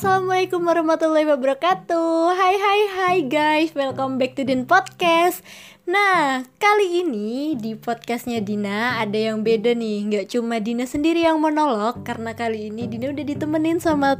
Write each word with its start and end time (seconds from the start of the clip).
Assalamualaikum 0.00 0.64
warahmatullahi 0.64 1.28
wabarakatuh 1.28 2.32
Hai 2.32 2.56
hai 2.56 2.80
hai 2.88 3.18
guys 3.20 3.76
Welcome 3.76 4.16
back 4.16 4.32
to 4.32 4.48
Din 4.48 4.64
Podcast 4.64 5.44
Nah 5.84 6.48
kali 6.56 7.04
ini 7.04 7.52
di 7.52 7.76
podcastnya 7.76 8.40
Dina 8.40 8.96
Ada 8.96 9.28
yang 9.28 9.44
beda 9.44 9.76
nih 9.76 10.08
Gak 10.08 10.32
cuma 10.32 10.56
Dina 10.56 10.88
sendiri 10.88 11.28
yang 11.28 11.36
monolog 11.36 12.00
Karena 12.00 12.32
kali 12.32 12.72
ini 12.72 12.88
Dina 12.88 13.12
udah 13.12 13.24
ditemenin 13.28 13.76
sama 13.76 14.16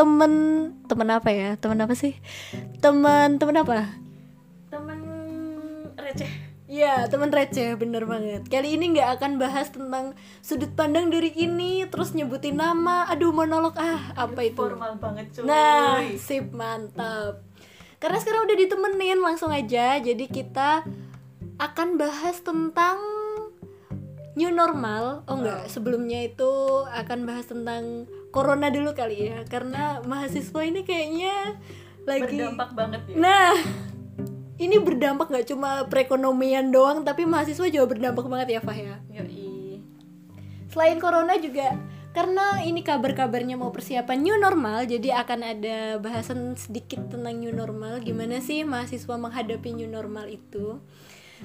temen 0.00 0.32
Temen 0.88 1.08
apa 1.12 1.28
ya? 1.28 1.60
Temen 1.60 1.76
apa 1.76 1.92
sih? 1.92 2.16
Temen, 2.80 3.36
temen 3.36 3.56
apa? 3.60 4.00
temen 4.72 4.98
receh 6.00 6.47
Iya, 6.68 7.08
temen 7.08 7.32
receh, 7.32 7.80
bener 7.80 8.04
banget. 8.04 8.44
Kali 8.44 8.76
ini 8.76 8.92
nggak 8.92 9.16
akan 9.16 9.40
bahas 9.40 9.72
tentang 9.72 10.12
sudut 10.44 10.68
pandang 10.76 11.08
dari 11.08 11.32
ini, 11.32 11.88
terus 11.88 12.12
nyebutin 12.12 12.60
nama, 12.60 13.08
aduh 13.08 13.32
monolog 13.32 13.72
ah, 13.80 14.12
apa 14.12 14.44
itu? 14.44 14.60
formal 14.60 15.00
banget 15.00 15.32
cuy 15.32 15.48
Nah, 15.48 16.04
sip 16.20 16.52
mantap. 16.52 17.40
Karena 17.96 18.20
sekarang 18.20 18.44
udah 18.44 18.56
ditemenin, 18.60 19.18
langsung 19.24 19.48
aja. 19.48 19.96
Jadi 19.96 20.28
kita 20.28 20.84
akan 21.56 21.96
bahas 21.96 22.36
tentang 22.44 23.00
new 24.38 24.52
normal. 24.52 25.26
Oh 25.26 25.40
enggak, 25.40 25.72
sebelumnya 25.72 26.22
itu 26.22 26.84
akan 26.84 27.26
bahas 27.26 27.48
tentang 27.48 28.06
corona 28.30 28.68
dulu 28.70 28.92
kali 28.92 29.32
ya. 29.32 29.42
Karena 29.48 30.04
mahasiswa 30.04 30.60
ini 30.62 30.84
kayaknya 30.84 31.58
lagi 32.06 32.38
berdampak 32.38 32.70
banget 32.72 33.00
ya 33.10 33.16
Nah, 33.18 33.52
ini 34.58 34.76
berdampak 34.82 35.30
nggak 35.30 35.48
cuma 35.48 35.86
perekonomian 35.86 36.74
doang, 36.74 37.06
tapi 37.06 37.24
mahasiswa 37.24 37.70
juga 37.70 37.86
berdampak 37.86 38.26
banget 38.26 38.58
ya, 38.58 38.60
Fah 38.60 38.74
ya. 38.74 38.98
Yoi. 39.14 39.80
Selain 40.68 40.98
corona 41.00 41.38
juga 41.38 41.78
karena 42.12 42.60
ini 42.66 42.82
kabar-kabarnya 42.82 43.54
mau 43.54 43.70
persiapan 43.70 44.18
new 44.18 44.36
normal, 44.36 44.84
jadi 44.84 45.22
akan 45.22 45.40
ada 45.46 45.76
bahasan 46.02 46.58
sedikit 46.58 47.06
tentang 47.08 47.38
new 47.38 47.54
normal. 47.54 48.02
Gimana 48.02 48.42
sih 48.42 48.66
mahasiswa 48.66 49.14
menghadapi 49.14 49.78
new 49.78 49.88
normal 49.88 50.26
itu? 50.26 50.82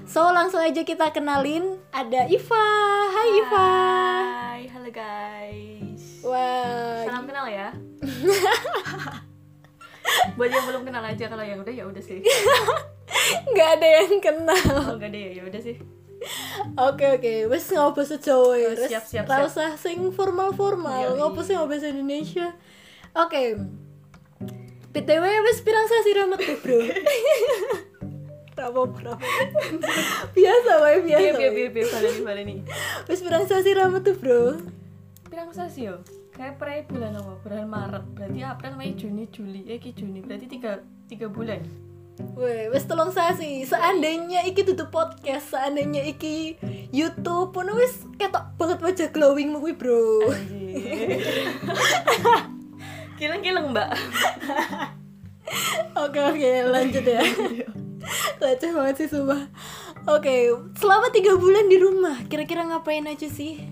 So 0.10 0.26
langsung 0.34 0.60
aja 0.60 0.82
kita 0.82 1.14
kenalin 1.14 1.78
ada 1.94 2.26
Iva. 2.26 2.68
Hai 3.14 3.30
Iva. 3.46 3.70
Hai, 4.54 4.62
halo 4.74 4.90
guys 4.90 6.24
Wah. 6.24 7.04
salam 7.04 7.28
kenal 7.28 7.48
ya 7.52 7.76
buat 10.40 10.52
yang 10.52 10.66
belum 10.72 10.84
kenal 10.88 11.04
aja 11.04 11.26
kalau 11.28 11.44
yang 11.44 11.60
udah 11.60 11.74
ya 11.74 11.84
udah 11.84 12.00
sih 12.00 12.24
nggak 13.54 13.70
ada 13.80 13.88
yang 13.88 14.18
kenal. 14.22 14.64
oh 14.74 14.96
enggak 14.98 15.12
deh 15.14 15.38
ya 15.38 15.44
udah 15.46 15.62
sih 15.62 15.78
Oke 16.80 17.20
oke, 17.20 17.52
wes 17.52 17.68
bahasa 17.68 18.16
Jawa 18.16 18.56
ya. 18.56 18.72
Oh, 18.72 18.80
siap, 18.80 19.04
siap, 19.04 19.28
ra 19.28 19.44
siap. 19.44 19.52
usah 19.52 19.70
sing 19.76 20.08
formal-formal, 20.16 21.12
Yoi. 21.12 21.20
ngopo 21.20 21.44
sih 21.44 21.52
ngopo 21.52 21.76
bahasa 21.76 21.92
Indonesia. 21.92 22.56
Oke. 23.12 23.60
BTW 24.96 25.26
wes 25.44 25.60
pirang 25.68 25.84
sasi 25.84 26.16
rambut 26.16 26.40
tuh, 26.40 26.56
Bro. 26.64 26.80
Rapo 28.58 28.88
rapo. 28.88 29.20
Biasa 30.32 30.72
wae 30.80 31.04
biasa. 31.04 31.28
wae. 31.36 31.52
biar 31.52 31.70
biar 31.76 31.88
baleni 31.92 32.22
baleni 32.24 32.56
Wes 33.12 33.20
pirang 33.20 33.44
sasi 33.44 33.76
rambut 33.76 34.08
tuh, 34.08 34.16
Bro. 34.16 34.64
pirang 35.28 35.50
sasi 35.52 35.90
yo 35.90 35.98
kayak 36.34 36.62
per 36.62 36.86
bulan 36.90 37.18
apa 37.18 37.34
bulan 37.42 37.66
Maret 37.70 38.06
berarti 38.18 38.40
April 38.42 38.74
Mei 38.78 38.94
Juni 38.94 39.26
Juli 39.30 39.66
eh 39.70 39.82
Juni 39.82 40.22
berarti 40.22 40.46
tiga 40.50 40.82
tiga 41.10 41.26
bulan 41.30 41.62
Weh, 42.38 42.70
wes 42.70 42.86
tolong 42.86 43.10
sasi. 43.10 43.66
Seandainya 43.66 44.46
iki 44.46 44.62
tutup 44.62 44.94
podcast, 44.94 45.54
seandainya 45.54 46.06
iki 46.06 46.58
YouTube, 46.94 47.54
pun 47.54 47.74
wes 47.74 48.06
ketok 48.22 48.54
banget 48.58 48.80
wajah 48.82 49.10
glowingmu 49.10 49.58
kuwi, 49.58 49.74
Bro. 49.74 50.30
kileng 53.24 53.46
kileng 53.46 53.72
mbak 53.72 53.94
Oke 56.04 56.20
oke 56.20 56.52
lanjut 56.66 57.06
ya 57.06 57.24
Receh 58.42 58.74
banget 58.74 58.96
sih 59.00 59.08
sumpah 59.08 59.48
Oke 60.10 60.52
selama 60.76 61.08
tiga 61.14 61.38
bulan 61.38 61.72
di 61.72 61.78
rumah 61.80 62.20
Kira-kira 62.28 62.68
ngapain 62.68 63.06
aja 63.08 63.30
sih? 63.30 63.64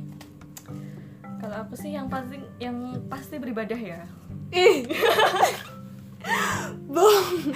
kalau 1.42 1.58
aku 1.66 1.74
sih 1.74 1.98
yang 1.98 2.06
pasti 2.06 2.38
yang 2.62 3.02
pasti 3.10 3.42
beribadah 3.42 3.76
ya 3.76 4.06
Ih 4.54 4.86
Bohong. 6.94 7.52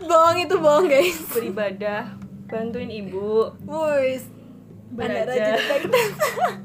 Bohong 0.00 0.38
itu 0.38 0.54
bohong 0.56 0.86
guys. 0.86 1.18
Beribadah. 1.28 2.14
Bantuin 2.46 2.88
ibu. 2.88 3.52
Wuis 3.62 4.28
Anda 4.92 5.24
Belajar. 5.24 5.56
rajin 5.56 5.56
kita 5.56 6.00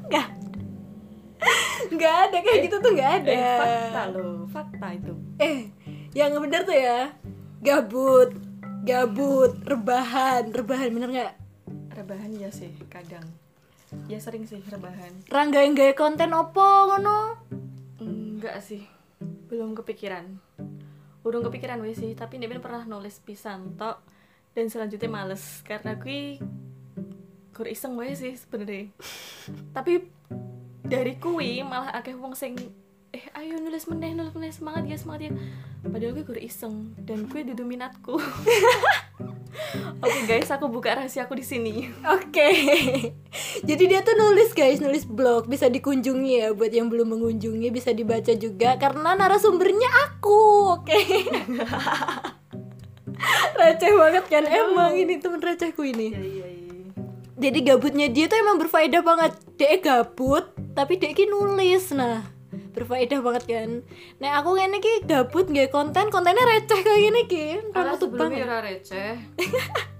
Gak 0.08 0.28
Gak 1.88 2.16
ada 2.28 2.38
kayak 2.38 2.60
gitu 2.66 2.76
tuh 2.78 2.92
gak 2.92 3.12
ada. 3.22 3.30
eh, 3.30 3.56
fakta 3.56 4.02
loh 4.10 4.44
fakta 4.46 4.86
itu. 4.92 5.12
Eh 5.38 5.70
yang 6.12 6.36
bener 6.36 6.62
tuh 6.62 6.74
ya 6.74 7.14
Gabut 7.58 8.34
Gabut 8.82 9.52
Rebahan 9.62 10.50
Rebahan 10.50 10.90
bener 10.90 11.10
gak? 11.14 11.34
rebahan 11.90 12.30
ya 12.30 12.46
sih 12.48 12.70
kadang. 12.86 13.26
Ya 14.06 14.22
sering 14.22 14.44
sih 14.44 14.62
rebahan. 14.62 15.10
Rangga 15.26 15.66
yang 15.66 15.74
gaya 15.74 15.90
konten 15.92 16.30
opo 16.30 16.62
ngono? 16.86 17.34
Enggak 17.98 18.62
sih 18.62 18.86
belum 19.48 19.74
kepikiran 19.74 20.38
urung 21.26 21.42
kepikiran 21.46 21.82
wes 21.82 21.98
sih 21.98 22.14
tapi 22.14 22.38
dia 22.38 22.50
pernah 22.58 22.86
nulis 22.86 23.18
pisan 23.22 23.74
tok 23.74 24.02
dan 24.54 24.66
selanjutnya 24.70 25.10
males 25.10 25.62
karena 25.62 25.94
gue 25.98 26.38
kur 27.58 27.66
iseng 27.66 27.98
wae 27.98 28.14
sih 28.14 28.38
sebenarnya. 28.38 28.94
Tapi 29.76 30.06
dari 30.86 31.18
kui 31.18 31.58
malah 31.66 31.90
akeh 31.90 32.14
wong 32.14 32.38
sing 32.38 32.54
eh 33.18 33.26
ayo 33.34 33.58
nulis 33.58 33.90
meneh 33.90 34.14
nulis 34.14 34.30
meneh 34.30 34.54
semangat 34.54 34.86
ya 34.86 34.94
semangat 34.94 35.26
ya 35.26 35.30
padahal 35.82 36.14
gue 36.14 36.22
kur 36.22 36.38
iseng 36.38 36.94
dan 37.02 37.26
gue 37.26 37.42
dudu 37.42 37.66
minatku 37.66 38.14
oke 40.06 40.18
guys 40.30 40.46
aku 40.54 40.70
buka 40.70 40.94
rahasia 40.94 41.26
aku 41.26 41.34
di 41.34 41.42
sini 41.42 41.90
Oke. 42.06 42.46
Jadi 43.66 43.90
dia 43.90 44.06
tuh 44.06 44.14
nulis 44.14 44.54
guys, 44.54 44.78
nulis 44.78 45.02
blog 45.02 45.50
bisa 45.50 45.66
dikunjungi 45.66 46.38
ya 46.38 46.54
buat 46.54 46.70
yang 46.70 46.86
belum 46.86 47.18
mengunjungi 47.18 47.74
bisa 47.74 47.90
dibaca 47.90 48.30
juga 48.38 48.78
karena 48.78 49.18
narasumbernya 49.18 49.90
aku. 50.06 50.78
Oke. 50.78 50.94
receh 53.58 53.92
banget 53.98 54.24
kan 54.30 54.46
emang 54.46 54.94
ini 54.94 55.18
temen 55.18 55.42
recehku 55.42 55.82
ini. 55.82 56.14
iya 56.14 56.22
iya 56.22 56.46
iya 56.46 56.86
Jadi 57.34 57.58
gabutnya 57.66 58.06
dia 58.06 58.30
tuh 58.30 58.38
emang 58.38 58.62
berfaedah 58.62 59.02
banget. 59.02 59.34
Dia 59.58 59.82
gabut 59.82 60.54
tapi 60.78 61.02
dia 61.02 61.10
nulis 61.26 61.90
nah 61.90 62.37
berfaedah 62.70 63.18
banget 63.18 63.44
kan. 63.46 63.70
Nah 64.16 64.38
aku 64.38 64.54
kayaknya 64.54 64.78
ki 64.78 64.92
gabut 65.04 65.46
nggak 65.46 65.68
konten 65.68 66.08
kontennya 66.08 66.44
receh 66.44 66.78
kayak 66.78 67.00
gini 67.00 67.20
ki. 67.24 67.46
Karena 67.68 67.90
Kamu 67.90 67.94
tuh 67.94 68.06
sebelumnya 68.06 68.28
banget. 68.34 68.46
ora 68.46 68.58
receh 68.62 69.12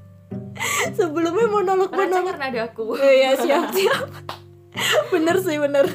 Sebelumnya 0.91 1.47
monolog 1.47 1.91
monolog 1.91 2.35
karena 2.35 2.47
ada 2.49 2.61
aku 2.67 2.83
Oh 2.93 3.13
iya 3.13 3.35
siap 3.35 3.71
siap. 3.77 4.07
bener 5.09 5.37
sih 5.39 5.57
bener. 5.57 5.87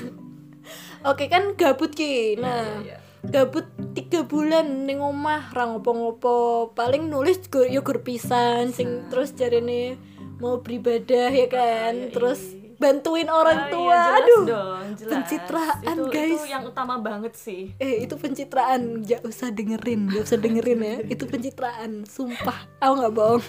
Oke 1.04 1.28
kan 1.28 1.54
gabut 1.54 1.92
ki. 1.92 2.38
Nah 2.38 2.80
Iya, 2.80 2.96
iya. 2.96 2.98
gabut 3.26 3.64
tiga 3.94 4.24
bulan 4.24 4.84
ning 4.84 5.00
omah 5.00 5.52
ra 5.52 5.68
ngopo-ngopo. 5.68 6.72
Paling 6.74 7.08
nulis 7.08 7.44
gur 7.48 7.68
yo 7.68 7.82
gur 7.82 8.00
pisan 8.02 8.72
sing 8.72 9.08
terus 9.08 9.32
jarene 9.32 10.00
mau 10.40 10.60
beribadah 10.60 11.28
ya 11.30 11.48
kan. 11.48 11.94
iya, 11.94 12.10
Terus 12.10 12.40
iya. 12.56 12.63
Bantuin 12.84 13.26
orang 13.26 13.58
Ah, 13.58 13.70
tua. 13.70 13.88
iya, 13.88 14.02
jelas 14.04 14.18
Aduh. 14.20 14.44
dong, 14.46 14.86
jelas. 14.94 15.12
pencitraan, 15.14 15.80
itu, 15.90 16.04
guys. 16.10 16.32
itu 16.34 16.46
yang 16.46 16.64
utama 16.64 16.96
banget 16.98 17.34
sih 17.34 17.72
Eh 17.78 18.04
itu 18.04 18.14
pencitraan, 18.14 18.82
gak 19.02 19.24
usah 19.24 19.48
dengerin, 19.50 20.10
gak 20.10 20.24
usah 20.24 20.36
dengerin 20.38 20.80
ya. 20.82 20.96
Itu 21.08 21.24
pencitraan, 21.24 22.04
sumpah. 22.06 22.68
Aku 22.78 22.94
nggak 22.94 23.14
bohong. 23.14 23.44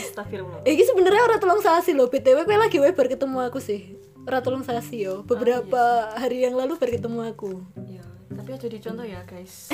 Astagfirullah 0.00 0.62
Eh, 0.62 0.72
ini 0.72 0.82
sebenarnya 0.82 1.22
orang 1.24 1.36
tolong 1.38 1.60
sasi 1.60 1.90
loh. 1.90 2.06
BTW 2.06 2.38
kowe 2.40 2.56
lagi 2.56 2.78
wae 2.78 2.90
baru 2.90 3.10
ketemu 3.10 3.38
aku 3.42 3.58
sih. 3.58 3.98
Ora 4.22 4.40
tolong 4.40 4.62
sasi 4.62 5.02
yo. 5.02 5.20
Beberapa 5.22 5.82
hari 6.12 6.42
yang 6.42 6.54
lalu 6.54 6.74
baru 6.74 6.92
ketemu 6.92 7.20
aku. 7.26 7.50
ya 7.84 8.02
tapi 8.28 8.52
aja 8.52 8.68
dicontoh 8.68 9.02
ya 9.02 9.24
guys 9.24 9.72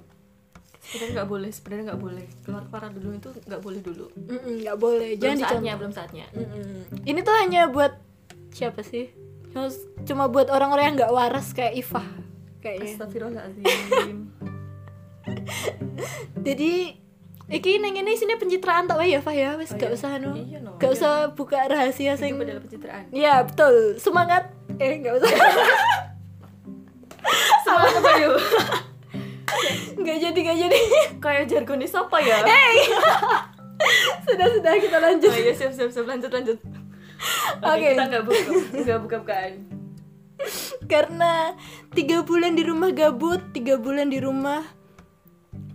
sebenarnya 0.80 1.12
nggak 1.14 1.28
boleh 1.28 1.50
sebenarnya 1.50 1.84
nggak 1.86 2.00
boleh 2.00 2.26
keluar 2.40 2.64
para 2.66 2.88
dulu 2.88 3.12
itu 3.12 3.28
nggak 3.42 3.60
boleh 3.60 3.80
dulu 3.80 4.06
nggak 4.56 4.76
boleh. 4.76 5.10
belum 5.12 5.20
Jangan 5.20 5.36
saatnya 5.36 5.52
dicontoh. 5.60 5.76
belum 5.76 5.92
saatnya 5.92 6.26
Mm-mm. 6.32 7.04
Ini 7.04 7.20
tuh 7.20 7.34
hanya 7.36 7.62
buat 7.68 7.92
siapa 8.58 8.82
sih? 8.82 9.12
Cuma- 10.04 10.26
buat 10.26 10.48
orang-orang 10.48 10.84
yang 10.84 10.96
nggak 10.98 11.12
waras 11.12 11.52
kayak 11.52 11.76
Iva 11.76 12.02
kayaknya. 12.58 12.90
Astagfirullahaladzim. 12.92 13.64
Jadi 16.42 16.72
Iki 17.48 17.80
neng 17.80 17.96
ini 17.96 18.12
sini 18.12 18.36
pencitraan 18.36 18.84
tak 18.84 19.00
wae 19.00 19.08
ya 19.08 19.24
Fah 19.24 19.32
ya? 19.32 19.56
Wis 19.56 19.72
Oh, 19.72 19.74
gak 19.74 19.88
iya. 19.88 19.96
usah 19.96 20.20
anu 20.20 20.36
Iya, 20.36 20.60
no. 20.60 20.76
gak 20.76 20.84
Iya. 20.84 20.96
usah 21.00 21.12
buka 21.32 21.64
rahasia 21.64 22.12
sing 22.12 22.36
itu 22.36 22.44
adalah 22.44 22.60
pencitraan. 22.60 23.08
Iya 23.08 23.40
betul. 23.40 23.96
Semangat. 23.96 24.52
Eh 24.76 25.00
gak 25.00 25.16
usah. 25.16 25.32
Semangat 27.64 27.94
apa 27.96 28.10
yuk? 28.20 28.36
Nggak 29.98 30.16
jadi 30.20 30.38
nggak 30.38 30.58
jadi. 30.60 30.78
Kayak 31.18 31.44
jargonis 31.48 31.90
apa 31.90 32.16
ya? 32.20 32.36
Sudah 34.22 34.46
sudah 34.52 34.72
kita 34.76 34.98
lanjut. 35.00 35.26
Oh 35.26 35.40
iya 35.40 35.50
siap 35.50 35.72
siap 35.72 35.88
siap. 35.88 36.04
Lanjut 36.04 36.28
lanjut 36.28 36.60
Oke. 37.64 37.94
kita 37.94 38.04
nggak 38.06 38.24
buka 38.24 38.42
nggak 38.84 39.00
buka 39.04 39.16
bukaan. 39.22 39.52
Karena 40.86 41.52
tiga 41.92 42.22
bulan 42.22 42.54
di 42.54 42.62
rumah 42.62 42.94
gabut 42.94 43.42
tiga 43.50 43.74
bulan 43.74 44.08
di 44.08 44.22
rumah 44.22 44.62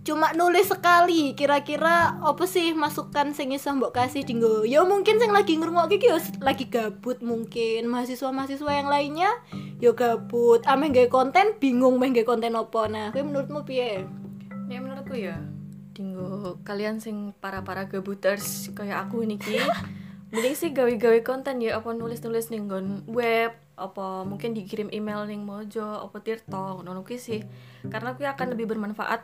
cuma 0.04 0.32
nulis 0.36 0.68
sekali. 0.68 1.32
Kira-kira 1.32 2.20
apa 2.20 2.44
sih 2.44 2.76
masukan 2.76 3.32
sing 3.32 3.52
iso 3.56 3.72
mbok 3.72 3.96
kasih 3.96 4.24
dinggo? 4.24 4.64
Ya 4.68 4.84
mungkin 4.84 5.16
sing 5.16 5.32
lagi 5.32 5.56
ngrungok 5.56 5.92
iki 5.96 6.12
yo 6.12 6.20
lagi 6.44 6.68
gabut 6.68 7.20
mungkin. 7.24 7.88
Mahasiswa-mahasiswa 7.88 8.70
yang 8.72 8.88
lainnya 8.88 9.30
yo 9.80 9.96
gabut. 9.96 10.64
Ame 10.68 10.92
gawe 10.92 11.08
konten 11.08 11.56
bingung 11.60 11.96
main 11.96 12.12
gawe 12.12 12.28
konten 12.28 12.56
apa. 12.56 12.88
Nah 12.88 13.08
kowe 13.12 13.24
menurutmu 13.24 13.64
piye? 13.64 14.04
Ya 14.68 14.80
menurutku 14.80 15.16
ya 15.16 15.40
dinggo 15.94 16.58
kalian 16.66 16.98
sing 16.98 17.30
para-para 17.38 17.86
gabuters 17.86 18.66
kayak 18.74 19.06
aku 19.08 19.22
ini 19.22 19.38
ki 19.38 19.62
mending 20.34 20.58
sih 20.58 20.74
gawe-gawe 20.74 21.22
konten 21.22 21.62
ya 21.62 21.78
apa 21.78 21.94
nulis-nulis 21.94 22.50
ning 22.50 22.66
nggon 22.66 23.06
web 23.06 23.54
apa 23.78 24.26
mungkin 24.26 24.50
dikirim 24.50 24.90
email 24.90 25.26
ning 25.30 25.46
mojo 25.46 26.02
apa 26.02 26.18
tirto 26.18 26.82
ngono 26.82 27.06
sih. 27.14 27.46
Karena 27.86 28.14
aku 28.14 28.26
akan 28.26 28.58
lebih 28.58 28.66
bermanfaat. 28.66 29.22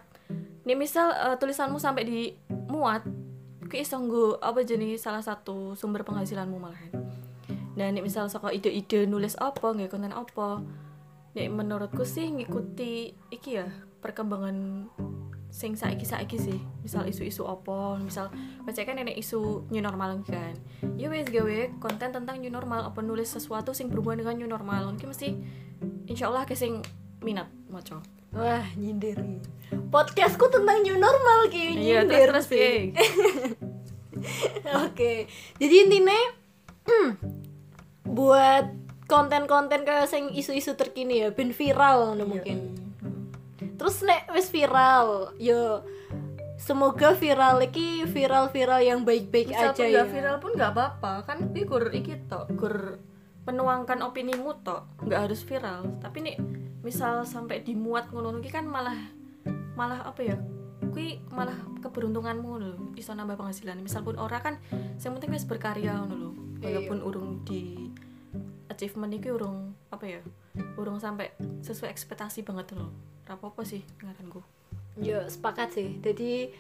Nih 0.63 0.79
misal 0.79 1.11
eh, 1.11 1.37
tulisanmu 1.37 1.83
sampai 1.83 2.07
dimuat 2.07 3.03
ki 3.71 3.87
iso 3.87 4.03
nggo 4.03 4.43
apa 4.43 4.67
jenis 4.67 5.03
salah 5.03 5.23
satu 5.23 5.79
sumber 5.79 6.03
penghasilanmu 6.07 6.59
malahan. 6.59 6.95
Dan 7.75 7.99
nih 7.99 8.03
misal 8.03 8.31
saka 8.31 8.55
ide-ide 8.55 9.07
nulis 9.07 9.35
apa 9.39 9.75
nggak 9.75 9.91
konten 9.91 10.15
apa 10.15 10.63
nih 11.35 11.47
menurutku 11.47 12.03
sih 12.03 12.27
ngikuti 12.27 13.15
iki 13.31 13.51
ya 13.63 13.67
perkembangan 14.03 14.91
sing 15.51 15.77
saiki 15.77 16.07
saiki 16.07 16.39
sih. 16.39 16.59
Misal 16.81 17.07
isu-isu 17.11 17.45
apa 17.45 17.99
misal 18.01 18.31
baca 18.65 18.81
kan 18.81 18.97
nenek 18.97 19.19
isu 19.19 19.69
new 19.69 19.83
normal 19.83 20.23
kan. 20.25 20.55
Ya 20.97 21.11
wes 21.11 21.29
gawe 21.29 21.77
konten 21.83 22.11
tentang 22.15 22.39
new 22.39 22.51
normal 22.51 22.89
apa 22.89 23.03
nulis 23.03 23.31
sesuatu 23.35 23.75
sing 23.77 23.91
berhubungan 23.91 24.25
dengan 24.25 24.37
new 24.41 24.51
normal. 24.51 24.95
Mungkin 24.95 25.11
mesti 25.13 25.37
insya 26.07 26.31
Allah 26.31 26.47
sing 26.55 26.81
minat 27.21 27.51
maco. 27.69 28.01
Wah 28.31 28.63
nyindir 28.79 29.19
podcastku 29.91 30.47
tentang 30.49 30.87
new 30.87 30.95
normal 30.95 31.51
ki 31.51 31.75
iya 31.83 32.07
nyindir 32.07 32.31
terus 32.31 32.47
terus 32.47 32.47
sih. 32.47 32.55
piye? 32.55 32.73
Oke, 34.87 35.27
jadi 35.57 35.75
intinya 35.89 36.21
buat 38.05 38.69
konten-konten 39.09 39.83
kayak 39.83 40.07
sing 40.07 40.31
isu-isu 40.31 40.77
terkini 40.77 41.25
ya, 41.25 41.29
ben 41.33 41.51
viral 41.51 42.15
ngono 42.15 42.37
mungkin. 42.37 42.90
Terus 43.81 44.05
nek 44.05 44.29
wis 44.37 44.53
viral, 44.53 45.33
yo 45.41 45.81
semoga 46.61 47.17
viral 47.17 47.65
iki 47.65 48.05
viral-viral 48.05 48.85
yang 48.85 49.01
baik-baik 49.09 49.49
misal 49.49 49.73
aja 49.73 49.81
pun 49.81 49.89
ya. 49.89 50.05
viral 50.05 50.37
pun 50.37 50.53
nggak 50.53 50.73
apa-apa. 50.77 51.13
Kan 51.25 51.49
ini 51.49 51.65
gur 51.65 51.89
iki 51.89 52.29
tok 52.29 52.53
gur 52.61 53.01
menuangkan 53.49 54.05
opinimu 54.05 54.61
tok 54.61 55.01
nggak 55.09 55.21
harus 55.25 55.41
viral. 55.49 55.97
Tapi 56.05 56.19
nih 56.21 56.37
misal 56.85 57.25
sampai 57.25 57.65
dimuat 57.65 58.13
ngono 58.13 58.37
iki 58.45 58.53
kan 58.53 58.69
malah 58.69 59.01
malah 59.73 60.05
apa 60.05 60.21
ya 60.29 60.37
kui 60.93 61.25
malah 61.33 61.57
keberuntunganmu 61.81 62.53
lho 62.61 62.73
iso 63.01 63.17
nambah 63.17 63.41
penghasilan. 63.41 63.81
Misal 63.81 64.05
pun 64.05 64.21
ora 64.21 64.45
kan 64.45 64.61
yang 65.01 65.17
penting 65.17 65.33
wis 65.33 65.49
berkarya 65.49 66.05
ngono 66.05 66.15
lho 66.21 66.31
walaupun 66.61 67.01
urung 67.01 67.41
di 67.49 67.89
achievement 68.71 69.11
iki 69.11 69.35
urung 69.35 69.75
apa 69.91 70.07
ya 70.07 70.23
urung 70.79 71.03
sampai 71.03 71.35
sesuai 71.67 71.91
ekspektasi 71.91 72.47
banget 72.47 72.79
lho 72.79 72.87
rapopo 73.27 73.67
sih 73.67 73.83
ngaranku 74.01 74.41
Yo 74.99 75.23
sepakat 75.31 75.71
sih. 75.73 75.89
Jadi 76.03 76.51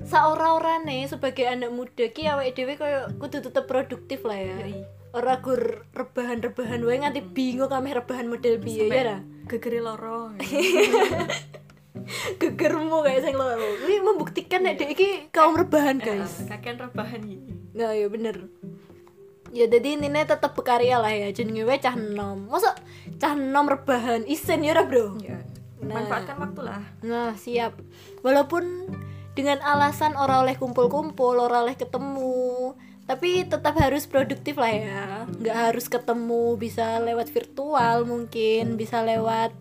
saora-orane 0.00 1.04
sebagai 1.04 1.44
anak 1.44 1.68
muda 1.68 2.08
ki 2.08 2.24
awake 2.24 2.56
dhewe 2.56 2.80
koyo 2.80 3.12
kudu 3.20 3.44
tetep 3.44 3.68
produktif 3.68 4.24
lah 4.24 4.40
ya. 4.40 4.56
Yoi. 4.64 4.80
Ora 5.12 5.40
gur 5.40 5.84
rebahan-rebahan 5.92 6.80
wae 6.84 7.00
nganti 7.00 7.24
bingung 7.24 7.68
kami 7.68 7.92
rebahan 7.92 8.28
model 8.28 8.60
piye 8.60 8.92
ya 8.92 9.02
ra. 9.04 9.18
gegeri 9.48 9.80
loro 9.80 10.36
gegermu 12.40 13.04
kayak 13.04 13.24
sing 13.24 13.36
loro. 13.36 13.68
Ini 13.84 14.04
membuktikan 14.04 14.64
nek 14.64 14.80
dhek 14.80 14.90
iki 14.96 15.08
kaum 15.32 15.56
rebahan, 15.56 16.00
guys. 16.00 16.48
kakean 16.48 16.80
rebahan 16.80 17.20
ini 17.24 17.52
Nah, 17.76 17.92
ya 17.92 18.08
bener. 18.08 18.48
Ya 19.52 19.64
jadi 19.66 19.96
intinya 19.96 20.24
tetap 20.24 20.52
berkarya 20.52 21.00
lah 21.00 21.12
ya 21.12 21.28
jenenge 21.32 21.64
wae 21.64 21.80
cah 21.80 21.96
enom. 21.96 22.48
Masa 22.48 22.76
cah 23.16 23.32
enom 23.32 23.66
rebahan 23.66 24.28
isen 24.28 24.64
ya 24.64 24.76
Bro? 24.84 25.18
ya 25.24 25.40
Nah. 25.78 25.94
manfaatkan 26.02 26.36
waktu 26.42 26.60
lah 26.66 26.82
Nah, 27.06 27.38
siap. 27.38 27.78
Walaupun 28.26 28.90
dengan 29.38 29.62
alasan 29.62 30.18
ora 30.18 30.42
oleh 30.42 30.58
kumpul-kumpul, 30.58 31.38
ora 31.38 31.62
oleh 31.62 31.78
ketemu, 31.78 32.74
tapi 33.06 33.46
tetap 33.46 33.78
harus 33.78 34.04
produktif 34.10 34.58
lah 34.58 34.72
ya. 34.74 35.02
Nggak 35.30 35.58
harus 35.70 35.86
ketemu, 35.86 36.58
bisa 36.58 36.98
lewat 36.98 37.30
virtual 37.30 38.02
mungkin, 38.02 38.74
bisa 38.74 39.06
lewat 39.06 39.54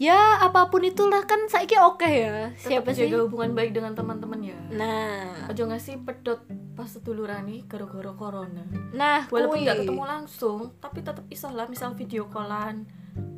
ya 0.00 0.40
apa 0.40 0.72
pun 0.72 0.80
itulah. 0.80 1.28
Kan 1.28 1.46
saiki 1.52 1.76
oke 1.76 2.08
ya. 2.08 2.50
Siapa 2.56 2.90
Tetap 2.90 2.96
sih? 2.96 3.12
jaga 3.12 3.28
hubungan 3.28 3.52
baik 3.52 3.76
dengan 3.76 3.92
teman-teman 3.92 4.40
ya. 4.40 4.58
Nah, 4.72 5.52
aja 5.52 5.62
ngasih 5.68 6.00
pedot 6.08 6.40
pas 6.72 6.88
sedulurani 6.88 7.68
gara-gara 7.68 8.08
corona. 8.16 8.64
Nah 8.96 9.28
walaupun 9.28 9.60
nggak 9.60 9.84
ketemu 9.84 10.02
langsung 10.08 10.72
tapi 10.80 11.04
tetap 11.04 11.28
iso 11.28 11.52
lah. 11.52 11.68
Misal 11.68 11.92
video 11.92 12.24
callan 12.32 12.88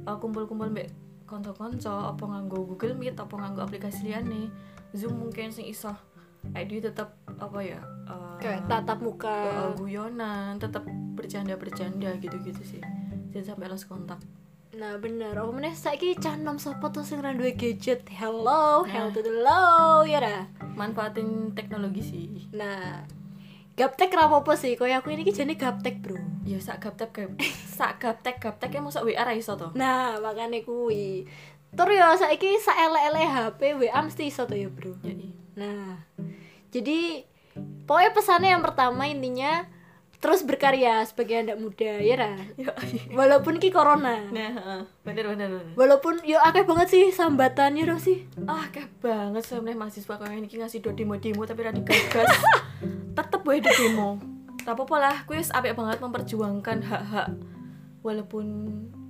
uh, 0.06 0.14
kumpul-kumpul 0.22 0.70
mbek 0.70 0.94
konco-konco 1.26 2.14
apa 2.14 2.22
nganggo 2.22 2.62
Google 2.62 2.94
Meet 2.94 3.18
apa 3.18 3.34
nganggo 3.34 3.66
aplikasi 3.66 4.06
liyane. 4.06 4.46
Zoom 4.94 5.18
mungkin 5.18 5.50
sing 5.50 5.66
kayak 6.54 6.66
dia 6.70 6.80
tetap 6.90 7.18
apa 7.38 7.58
ya 7.62 7.78
uh, 8.06 8.38
kayak 8.38 8.66
tatap 8.66 8.98
uh, 8.98 9.02
muka. 9.02 9.38
guyonan 9.78 10.58
tetap 10.62 10.86
bercanda-bercanda 11.18 12.14
gitu-gitu 12.22 12.62
sih. 12.62 12.82
Jangan 13.34 13.56
sampai 13.58 13.66
lost 13.66 13.90
kontak 13.90 14.22
Nah 14.72 14.96
bener, 14.96 15.36
oh 15.36 15.52
meneh 15.52 15.76
saiki 15.76 16.16
cah 16.16 16.32
nom 16.40 16.56
sapa 16.56 16.88
tuh 16.88 17.04
sing 17.04 17.20
duwe 17.20 17.52
gadget. 17.52 18.08
Hello, 18.08 18.88
hello 18.88 19.12
to 19.12 19.20
the 19.20 19.28
low 19.44 20.00
ya 20.00 20.16
dah. 20.24 20.42
manfaatin 20.72 21.52
teknologi 21.52 22.00
sih 22.00 22.24
Nah, 22.56 23.04
gaptek 23.76 24.16
ra 24.16 24.32
apa 24.32 24.56
sih? 24.56 24.72
Kayak 24.80 25.04
aku 25.04 25.12
ini 25.12 25.28
jane 25.28 25.60
gaptek, 25.60 26.00
Bro. 26.00 26.16
ya 26.48 26.56
sak 26.56 26.88
gaptek 26.88 27.12
gap 27.12 27.30
sak 27.68 28.00
gaptek 28.00 28.40
gaptek 28.40 28.72
ya 28.72 28.80
masa 28.80 29.04
WA 29.04 29.20
ra 29.20 29.36
iso 29.36 29.60
to 29.60 29.68
Nah, 29.76 30.16
makane 30.24 30.64
kuwi. 30.64 31.28
Tur 31.76 31.92
ya 31.92 32.16
saiki 32.16 32.56
saelek-elek 32.56 33.28
HP 33.28 33.60
WA 33.76 34.00
mesti 34.00 34.24
iso 34.32 34.48
to 34.48 34.56
ya, 34.56 34.72
Bro. 34.72 34.96
iya. 35.04 35.28
Nah, 35.52 36.00
jadi 36.72 37.28
pokoknya 37.84 38.10
pesannya 38.16 38.56
yang 38.56 38.64
pertama 38.64 39.04
intinya 39.04 39.68
terus 40.22 40.46
berkarya 40.46 41.02
sebagai 41.02 41.42
anak 41.42 41.58
muda 41.58 41.98
ya 41.98 42.14
ra. 42.14 42.32
Ya, 42.54 42.70
iya. 42.86 43.10
Walaupun 43.10 43.58
ki 43.58 43.74
corona. 43.74 44.22
nah 44.30 44.86
bener 45.02 45.26
bener 45.34 45.50
bener 45.50 45.74
Walaupun 45.74 46.22
yo 46.22 46.38
akeh 46.38 46.62
banget 46.62 46.88
sih 46.94 47.04
sambatannya 47.10 47.82
dong 47.82 47.98
sih. 47.98 48.22
ah 48.46 48.70
kayak 48.70 48.94
banget 49.02 49.42
sebenarnya 49.42 49.82
mahasiswa 49.82 50.14
kayak 50.14 50.38
ini 50.38 50.46
ngasih 50.46 50.78
do 50.78 50.94
demo 50.94 51.18
demo 51.18 51.42
tapi 51.42 51.66
radikal 51.66 51.98
gas 52.14 52.30
tetep 53.18 53.42
do 53.42 53.70
demo 53.74 54.22
tak 54.62 54.78
apa 54.78 54.94
lah 54.94 55.16
kuis 55.26 55.50
apik 55.50 55.74
banget 55.74 55.98
memperjuangkan 55.98 56.86
hak-hak 56.86 57.28
walaupun 58.06 58.46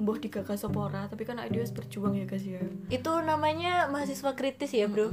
mbuh 0.01 0.17
digagas 0.21 0.65
apa 0.65 0.79
ora 0.81 1.03
tapi 1.09 1.29
kan 1.29 1.41
dia 1.49 1.61
harus 1.61 1.73
berjuang 1.73 2.17
ya 2.17 2.25
guys 2.25 2.45
ya 2.45 2.61
Itu 2.89 3.21
namanya 3.21 3.89
mahasiswa 3.89 4.33
kritis 4.37 4.73
ya, 4.73 4.89
Bro. 4.89 5.13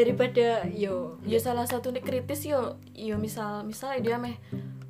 Daripada 0.00 0.64
yo 0.72 1.20
ya 1.28 1.36
salah 1.36 1.68
satu 1.68 1.92
nih 1.92 2.00
kritis 2.00 2.48
yo 2.48 2.80
yo 2.96 3.20
misal 3.20 3.68
misal 3.68 4.00
dia 4.00 4.16
meh 4.16 4.40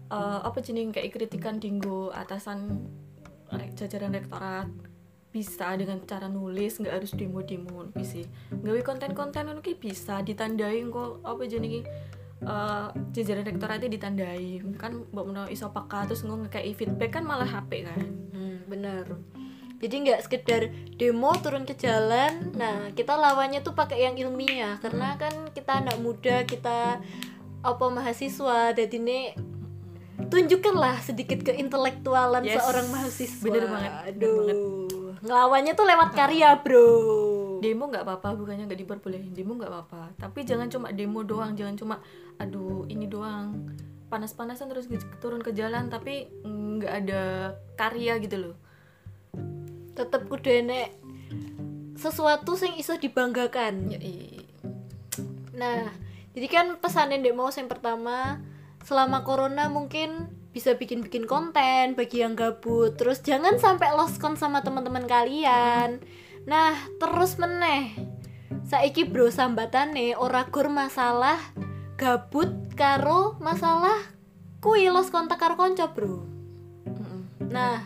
eh, 0.06 0.40
apa 0.46 0.62
jenis 0.62 0.94
kayak 0.94 1.10
kritikan 1.10 1.58
dinggo 1.58 2.14
atasan 2.14 2.86
jajaran 3.74 4.14
rektorat 4.14 4.70
bisa 5.34 5.74
dengan 5.78 5.98
cara 6.06 6.30
nulis 6.30 6.78
nggak 6.78 6.94
harus 7.02 7.10
demo 7.18 7.42
demo 7.42 7.90
bisa. 7.90 8.22
Gawe 8.50 8.80
konten-konten 8.86 9.50
ngono 9.50 9.62
ki 9.62 9.78
bisa 9.78 10.22
ditandai 10.22 10.86
kok 10.86 11.26
apa 11.26 11.42
jenis 11.46 11.82
eh 12.40 12.86
jajaran 13.10 13.46
rektoratnya 13.50 13.90
ditandai. 13.90 14.62
Kan 14.78 15.10
mbak 15.10 15.24
menawa 15.26 15.46
iso 15.50 15.74
peka 15.74 16.06
terus 16.06 16.22
ngomong 16.22 16.46
kayak 16.46 16.78
feedback 16.78 17.18
kan 17.18 17.26
malah 17.26 17.50
HP 17.50 17.82
kan. 17.82 17.98
Hmm, 18.30 18.62
bener. 18.70 19.06
Jadi 19.80 19.94
nggak 20.04 20.20
sekedar 20.22 20.68
demo 20.94 21.32
turun 21.40 21.64
ke 21.64 21.72
jalan. 21.72 22.52
Nah, 22.52 22.92
kita 22.92 23.16
lawannya 23.16 23.64
tuh 23.64 23.72
pakai 23.72 24.04
yang 24.04 24.14
ilmiah 24.14 24.76
karena 24.78 25.16
kan 25.16 25.32
kita 25.50 25.80
anak 25.80 25.96
muda, 25.98 26.44
kita 26.44 27.00
apa 27.60 27.84
mahasiswa. 27.88 28.76
Jadi 28.76 28.96
ini 28.96 29.18
tunjukkanlah 30.20 31.00
sedikit 31.00 31.40
keintelektualan 31.42 32.44
Yes. 32.44 32.60
seorang 32.60 32.86
mahasiswa. 32.92 33.40
Bener 33.42 33.64
banget, 33.66 33.92
bener 33.92 34.12
Aduh. 34.14 34.36
banget. 34.36 34.58
Ngelawannya 35.20 35.72
tuh 35.74 35.86
lewat 35.86 36.08
karya, 36.12 36.48
Bro. 36.60 36.88
demo 37.60 37.92
nggak 37.92 38.08
apa-apa 38.08 38.40
bukannya 38.40 38.64
nggak 38.64 38.80
diperbolehin 38.80 39.36
demo 39.36 39.52
nggak 39.52 39.68
apa-apa 39.68 40.16
tapi 40.16 40.48
jangan 40.48 40.72
cuma 40.72 40.96
demo 40.96 41.20
doang 41.20 41.52
jangan 41.52 41.76
cuma 41.76 42.00
aduh 42.40 42.88
ini 42.88 43.04
doang 43.04 43.68
panas-panasan 44.08 44.72
terus 44.72 44.88
turun 45.20 45.44
ke 45.44 45.52
jalan 45.52 45.92
tapi 45.92 46.24
nggak 46.40 47.04
ada 47.04 47.52
karya 47.76 48.16
gitu 48.16 48.48
loh 48.48 48.56
Tetep 49.94 50.26
kudu 50.30 50.48
enek 50.50 50.88
sesuatu 52.00 52.56
yang 52.56 52.74
iso 52.80 52.96
dibanggakan. 52.96 53.92
ya 53.92 53.98
i- 54.00 54.40
Nah, 55.52 55.92
jadi 56.32 56.46
kan 56.48 56.66
pesannya 56.80 57.20
Dek 57.20 57.36
mau 57.36 57.52
yang 57.52 57.68
pertama 57.68 58.40
selama 58.80 59.20
corona 59.28 59.68
mungkin 59.68 60.32
bisa 60.50 60.74
bikin-bikin 60.74 61.28
konten 61.28 61.94
bagi 61.94 62.24
yang 62.24 62.34
gabut. 62.34 62.96
Terus 62.96 63.22
jangan 63.22 63.60
sampai 63.60 63.92
lost 63.94 64.18
con 64.18 64.34
sama 64.34 64.64
teman-teman 64.64 65.06
kalian. 65.06 66.02
Nah 66.48 66.74
terus 66.98 67.36
meneh. 67.36 67.94
Saiki 68.66 69.06
bro 69.06 69.30
sambatane 69.30 70.14
ora 70.18 70.46
gur 70.48 70.70
masalah 70.70 71.38
gabut 71.98 72.50
karo 72.74 73.36
masalah 73.38 73.98
kui 74.64 74.88
lost 74.88 75.12
kontak 75.12 75.38
karo 75.38 75.54
konco 75.54 75.86
bro. 75.92 76.24
Nah 77.50 77.84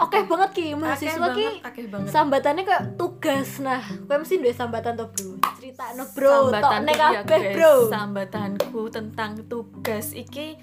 oke 0.00 0.18
banget 0.26 0.50
ki. 0.56 0.66
Mahasiswa 0.76 1.26
Akeh 1.62 1.84
ki 1.88 2.08
sambatannya 2.08 2.62
kayak 2.64 2.84
tugas. 2.96 3.60
Nah 3.60 3.84
kowe 4.08 4.16
mesti 4.16 4.40
duwe 4.40 4.52
sambatan 4.52 4.96
to 4.96 5.06
bro? 5.12 5.30
Cerita 5.60 5.84
no 5.94 6.04
bro. 6.10 6.30
Tok 6.30 6.42
Sambatanku 6.50 6.86
nek 6.86 6.96
ya, 6.96 7.08
kabeh 7.24 7.42
bro. 7.54 7.74
Sambatanku 7.92 8.80
tentang 8.88 9.30
tugas 9.46 10.16
iki 10.16 10.56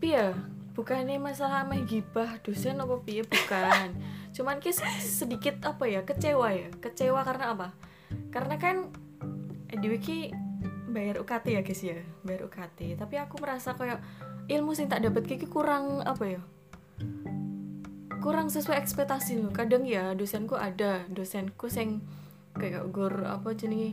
piye? 0.00 0.32
Bukannya 0.74 1.22
masalah 1.22 1.62
meh 1.68 1.86
gibah 1.86 2.40
dosen 2.42 2.80
apa 2.80 2.94
piye? 3.04 3.22
Bukan. 3.22 3.88
Cuman 4.34 4.58
ki 4.58 4.74
sedikit 4.98 5.62
apa 5.62 5.86
ya 5.86 6.02
kecewa 6.02 6.50
ya. 6.50 6.68
Kecewa 6.82 7.22
karena 7.22 7.54
apa? 7.54 7.68
Karena 8.34 8.58
kan 8.58 8.90
eh, 9.70 9.78
di 9.78 9.86
wiki 9.86 10.34
bayar 10.90 11.22
UKT 11.22 11.46
ya 11.54 11.62
guys 11.62 11.82
ya? 11.84 12.02
Bayar 12.26 12.50
UKT 12.50 12.98
tapi 12.98 13.20
aku 13.20 13.38
merasa 13.38 13.78
kayak 13.78 14.02
ilmu 14.50 14.76
sing 14.76 14.92
tak 14.92 15.00
dapat 15.00 15.24
kiki 15.24 15.48
kurang 15.48 16.04
apa 16.04 16.38
ya 16.38 16.42
kurang 18.24 18.48
sesuai 18.48 18.80
ekspektasi 18.80 19.36
loh. 19.44 19.52
Kadang 19.52 19.84
ya 19.84 20.16
dosenku 20.16 20.56
ada 20.56 21.04
dosenku 21.12 21.68
sing 21.68 22.00
kayak 22.56 22.88
gor 22.88 23.12
apa 23.28 23.52
jenenge? 23.52 23.92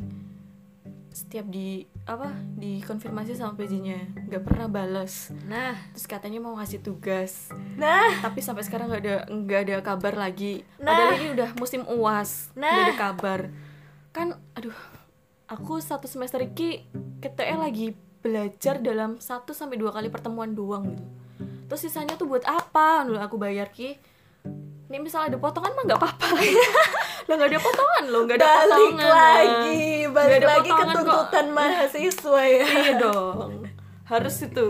Setiap 1.12 1.44
di 1.52 1.84
apa 2.08 2.32
dikonfirmasi 2.56 3.36
sama 3.36 3.60
PJ-nya 3.60 4.32
nggak 4.32 4.48
pernah 4.48 4.72
balas 4.72 5.36
nah. 5.44 5.76
Terus 5.92 6.08
katanya 6.08 6.40
mau 6.40 6.56
ngasih 6.56 6.80
tugas. 6.80 7.52
Nah. 7.76 8.24
Tapi 8.24 8.40
sampai 8.40 8.64
sekarang 8.64 8.88
nggak 8.88 9.04
ada 9.04 9.16
nggak 9.28 9.62
ada 9.68 9.76
kabar 9.84 10.16
lagi. 10.16 10.64
Nah. 10.80 10.88
padahal 10.88 11.20
ini 11.20 11.28
udah 11.36 11.50
musim 11.60 11.84
uas 11.92 12.56
nggak 12.56 12.72
ada 12.88 12.96
Nah. 12.96 13.02
kabar. 13.12 13.40
Kan 14.16 14.40
aduh 14.56 14.80
aku 15.52 15.84
satu 15.84 16.08
semester 16.08 16.40
ini 16.40 16.88
ketoknya 17.20 17.60
lagi 17.60 17.92
belajar 18.24 18.80
dalam 18.80 19.20
satu 19.20 19.52
sampai 19.52 19.76
dua 19.76 19.92
kali 19.92 20.08
pertemuan 20.08 20.56
doang 20.56 20.88
gitu. 20.88 21.04
Terus 21.68 21.88
sisanya 21.88 22.16
tuh 22.16 22.32
buat 22.32 22.48
apa? 22.48 23.04
Dulu 23.04 23.20
aku 23.20 23.36
bayar 23.36 23.68
ki 23.68 24.11
ini 24.92 25.08
misalnya 25.08 25.32
ada 25.32 25.40
potongan 25.40 25.72
mah 25.72 25.84
nggak 25.88 26.00
apa-apa. 26.04 26.28
Lo 27.32 27.40
nggak 27.40 27.48
ada 27.48 27.62
potongan 27.64 28.04
lo 28.12 28.20
nggak 28.28 28.38
ada 28.44 28.48
balik 28.50 28.68
potongan. 28.68 29.08
lagi 29.08 29.84
balik 30.12 30.36
ada 30.36 30.48
lagi 30.52 30.68
ke 30.68 30.74
potongan 30.76 30.92
kok. 30.92 31.00
tuntutan 31.08 31.48
mahasiswa 31.56 32.42
ya. 32.44 32.66
Iya 32.68 32.94
dong. 33.00 33.52
Harus 34.04 34.36
itu. 34.44 34.70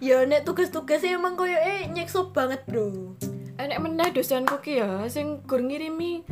Ya 0.00 0.24
nek 0.24 0.48
tugas-tugasnya 0.48 1.20
emang 1.20 1.36
koyo 1.36 1.60
eh 1.60 1.84
nyekso 1.92 2.32
banget 2.32 2.64
bro. 2.64 3.20
Enek 3.60 3.84
meneh 3.84 4.08
dosenku 4.16 4.64
ki 4.64 4.80
ya 4.80 5.04
sing 5.12 5.44
gur 5.44 5.60
ngirimi 5.60 6.24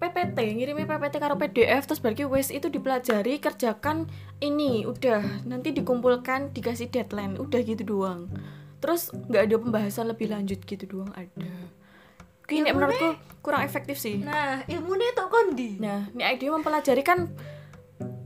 PPT 0.00 0.38
ngirimi 0.56 0.88
PPT 0.88 1.20
karo 1.20 1.36
PDF 1.36 1.84
terus 1.84 2.00
berarti 2.00 2.24
wes 2.24 2.48
itu 2.48 2.72
dipelajari 2.72 3.36
kerjakan 3.36 4.08
ini 4.40 4.88
udah. 4.88 5.44
Nanti 5.44 5.76
dikumpulkan 5.76 6.56
dikasih 6.56 6.88
deadline 6.88 7.36
udah 7.36 7.60
gitu 7.60 7.84
doang 7.84 8.32
terus 8.78 9.10
nggak 9.10 9.42
ada 9.50 9.56
pembahasan 9.58 10.06
lebih 10.06 10.30
lanjut 10.30 10.62
gitu 10.62 10.84
doang 10.86 11.10
ada. 11.14 11.50
Ki 12.48 12.64
nek 12.64 12.72
menurutku 12.72 13.12
kurang 13.44 13.60
efektif 13.60 14.00
sih. 14.00 14.22
Nah 14.24 14.64
ilmunya 14.64 15.12
tok 15.12 15.28
kondi? 15.28 15.76
Nah 15.76 16.08
ini 16.10 16.24
ide 16.24 16.48
mempelajari 16.48 17.04
kan 17.04 17.28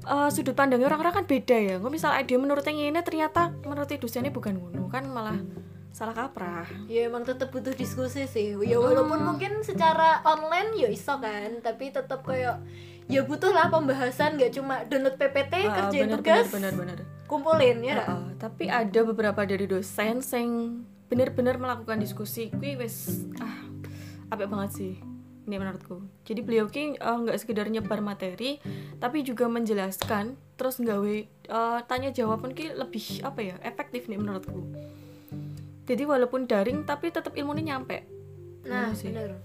eh, 0.06 0.28
sudut 0.30 0.54
pandangnya 0.54 0.86
orang-orang 0.86 1.22
kan 1.22 1.26
beda 1.26 1.56
ya. 1.58 1.74
Nggak 1.82 1.92
misal 1.92 2.14
ide 2.14 2.34
menurut 2.38 2.62
yang 2.62 2.78
ini 2.78 3.00
ternyata 3.02 3.50
menurut 3.66 3.90
dosennya 3.90 4.30
bukan 4.30 4.60
ngono 4.60 4.86
kan 4.86 5.08
malah 5.10 5.36
salah 5.92 6.14
kaprah. 6.16 6.64
Ya 6.88 7.10
emang 7.10 7.26
tetap 7.26 7.52
butuh 7.52 7.74
diskusi 7.74 8.24
sih. 8.24 8.54
Ya 8.62 8.78
walaupun 8.78 9.26
mungkin 9.26 9.60
secara 9.66 10.22
online 10.22 10.72
ya 10.78 10.88
iso 10.88 11.18
kan 11.18 11.60
tapi 11.60 11.90
tetap 11.92 12.22
kayak 12.24 12.62
ya 13.10 13.26
butuh 13.26 13.50
lah 13.50 13.68
pembahasan 13.68 14.38
nggak 14.38 14.54
cuma 14.56 14.86
download 14.88 15.18
PPT 15.18 15.66
Ah, 15.66 15.74
kerjain 15.84 16.08
bener, 16.08 16.18
tugas. 16.22 16.46
bener, 16.48 16.72
bener, 16.72 16.98
bener. 17.02 17.21
Kumpulin 17.32 17.80
ya. 17.80 17.94
Nggak? 17.96 18.08
Heeh, 18.12 18.24
tapi 18.36 18.64
ada 18.68 19.00
beberapa 19.02 19.40
dari 19.42 19.64
dosen 19.64 20.20
yang 20.20 20.50
benar-benar 21.08 21.56
melakukan 21.56 21.96
diskusi. 21.96 22.52
Kuwi 22.52 22.76
wis 22.76 23.24
ah 23.40 23.56
apik 24.28 24.52
banget 24.52 24.70
sih 24.76 24.94
ini 25.42 25.58
menurutku. 25.58 26.06
Jadi 26.22 26.40
beliau 26.40 26.70
ki 26.70 26.96
eh, 26.96 27.16
nggak 27.18 27.38
sekedar 27.40 27.66
nyebar 27.66 27.98
materi 27.98 28.62
tapi 28.96 29.26
juga 29.26 29.50
menjelaskan 29.50 30.38
terus 30.54 30.78
nggawe 30.78 31.16
eh, 31.48 31.80
tanya 31.90 32.14
jawab 32.14 32.44
pun 32.44 32.52
ki 32.54 32.76
lebih 32.76 33.26
apa 33.26 33.40
ya 33.42 33.56
efektif 33.64 34.06
nih 34.06 34.20
menurutku. 34.20 34.62
Jadi 35.82 36.02
walaupun 36.06 36.46
daring 36.46 36.86
tapi 36.86 37.10
tetap 37.10 37.34
ilmunya 37.34 37.74
nyampe. 37.74 38.06
Nah 38.70 38.94
Iya 38.94 38.96
sih. 38.96 39.10
bener. 39.10 39.42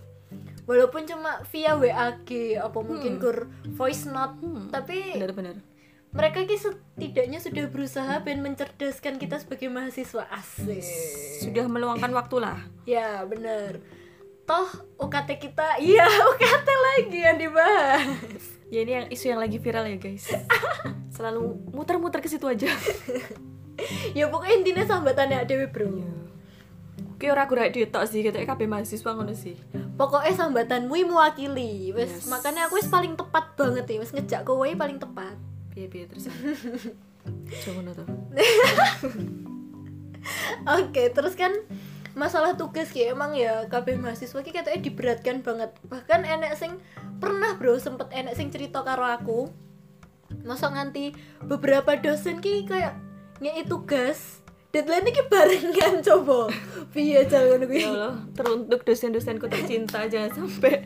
Walaupun 0.67 1.07
cuma 1.07 1.41
via 1.47 1.79
WAG 1.79 2.29
apa 2.59 2.79
mungkin 2.83 3.17
kur 3.17 3.47
voice 3.73 4.03
note 4.05 4.35
Hmm, 4.43 4.67
tapi 4.67 5.15
benar-benar 5.15 5.57
mereka 6.17 6.41
ki 6.43 6.57
setidaknya 6.57 7.37
sudah 7.37 7.69
berusaha 7.69 8.17
dan 8.19 8.41
mencerdaskan 8.41 9.21
kita 9.21 9.37
sebagai 9.37 9.69
mahasiswa 9.69 10.25
asik. 10.33 10.81
Sudah 11.45 11.69
meluangkan 11.69 12.09
waktu 12.09 12.41
lah 12.41 12.57
ya 12.83 13.21
bener. 13.23 13.85
Toh 14.43 14.65
UKT 14.97 15.37
kita 15.37 15.77
iya 15.77 16.07
UKT 16.33 16.67
lagi 16.67 17.19
yang 17.21 17.37
dibahas. 17.37 18.43
Ya 18.67 18.81
ini 18.81 18.91
yang 18.97 19.07
isu 19.07 19.25
yang 19.29 19.39
lagi 19.39 19.61
viral 19.61 19.85
ya 19.85 19.95
guys. 19.95 20.25
Selalu 21.15 21.69
muter-muter 21.69 22.19
ke 22.19 22.27
situ 22.27 22.49
aja. 22.49 22.67
Ya 24.11 24.25
pokoknya 24.27 24.55
intinya 24.57 24.83
sambatannya 24.83 25.45
dewe 25.45 25.69
bro. 25.69 26.01
Ki 27.17 27.29
ora 27.29 27.45
kurang 27.45 27.73
duit 27.73 27.89
tok 27.89 28.05
sih, 28.05 28.21
katanya 28.21 28.53
kabeh 28.53 28.69
mahasiswa 28.69 29.09
ngono 29.09 29.33
sih. 29.33 29.57
pokoknya 29.97 30.33
sambatanmu 30.33 30.93
mewakili. 31.09 31.89
Wes 31.91 32.09
Yes. 32.09 32.25
makanya 32.29 32.69
aku 32.69 32.77
wis 32.77 32.85
paling 32.87 33.17
tepat 33.17 33.57
banget 33.57 33.85
ya. 33.85 33.97
Wes 34.01 34.13
ngejak 34.13 34.41
kowe 34.45 34.65
paling 34.65 35.01
tepat 35.01 35.33
Piye-piye 35.77 36.09
terus. 36.09 36.25
Coba 37.61 37.79
ngono 37.85 37.91
to. 37.93 38.03
oke 40.65 41.03
terus 41.13 41.37
kan 41.37 41.53
masalah 42.17 42.57
tugas 42.57 42.89
ki 42.89 43.13
emang 43.13 43.37
ya 43.37 43.69
kabeh 43.69 43.93
mahasiswa 43.95 44.41
ki 44.41 44.49
katanya 44.49 44.81
diberatkan 44.81 45.45
banget 45.45 45.71
bahkan 45.85 46.25
enek 46.25 46.57
sing 46.57 46.81
pernah 47.21 47.53
bro 47.55 47.77
sempet 47.77 48.09
enek 48.09 48.33
sing 48.33 48.49
cerita 48.49 48.81
karo 48.81 49.05
aku 49.05 49.39
masa 50.43 50.73
nganti 50.73 51.13
beberapa 51.45 51.93
dosen 51.95 52.41
ki 52.41 52.65
kayak 52.65 52.97
ngei 53.37 53.63
tugas 53.69 54.41
deadline 54.73 55.13
ki 55.13 55.23
barengan 55.29 56.01
coba 56.07 56.49
piye 56.91 57.23
jangan 57.29 57.63
gue 57.69 57.79
Ya 57.79 57.93
Allah, 57.93 58.15
teruntuk 58.33 58.81
dosen-dosenku 58.83 59.45
tercinta 59.47 60.03
jangan 60.11 60.33
sampai 60.33 60.83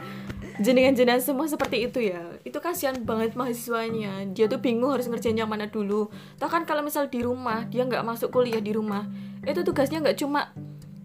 jenengan-jenengan 0.62 1.20
semua 1.20 1.50
seperti 1.50 1.90
itu 1.90 2.00
ya. 2.00 2.22
Itu 2.46 2.62
kasihan 2.62 2.96
banget 3.02 3.34
mahasiswanya. 3.34 4.30
Dia 4.32 4.46
tuh 4.48 4.62
bingung 4.62 4.94
harus 4.94 5.10
ngerjain 5.10 5.36
yang 5.36 5.50
mana 5.50 5.68
dulu. 5.68 6.08
Toh 6.38 6.50
kan 6.50 6.64
kalau 6.64 6.86
misal 6.86 7.10
di 7.10 7.26
rumah, 7.26 7.66
dia 7.68 7.84
nggak 7.84 8.06
masuk 8.06 8.30
kuliah 8.30 8.62
di 8.62 8.72
rumah, 8.72 9.10
itu 9.44 9.62
tugasnya 9.66 10.00
nggak 10.00 10.18
cuma 10.22 10.54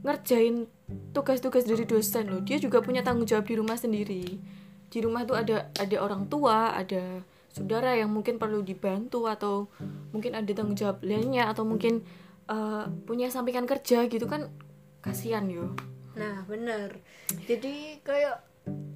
ngerjain 0.06 0.70
tugas-tugas 1.10 1.66
dari 1.66 1.82
dosen 1.88 2.30
loh. 2.30 2.40
Dia 2.44 2.62
juga 2.62 2.78
punya 2.84 3.02
tanggung 3.02 3.26
jawab 3.26 3.48
di 3.48 3.54
rumah 3.58 3.74
sendiri. 3.74 4.38
Di 4.86 4.98
rumah 5.02 5.26
tuh 5.26 5.34
ada 5.34 5.72
ada 5.74 5.96
orang 5.98 6.30
tua, 6.30 6.76
ada 6.76 7.24
saudara 7.50 7.96
yang 7.96 8.12
mungkin 8.12 8.36
perlu 8.38 8.60
dibantu 8.62 9.26
atau 9.26 9.72
mungkin 10.14 10.36
ada 10.36 10.52
tanggung 10.52 10.76
jawab 10.76 11.00
lainnya 11.02 11.48
atau 11.50 11.64
mungkin 11.66 12.04
eh, 12.46 12.84
punya 13.08 13.32
sampingan 13.32 13.66
kerja 13.66 14.06
gitu 14.06 14.28
kan 14.28 14.52
kasihan 15.02 15.48
yo. 15.50 15.74
Nah 16.16 16.48
bener 16.48 17.04
Jadi 17.44 18.00
kayak 18.00 18.45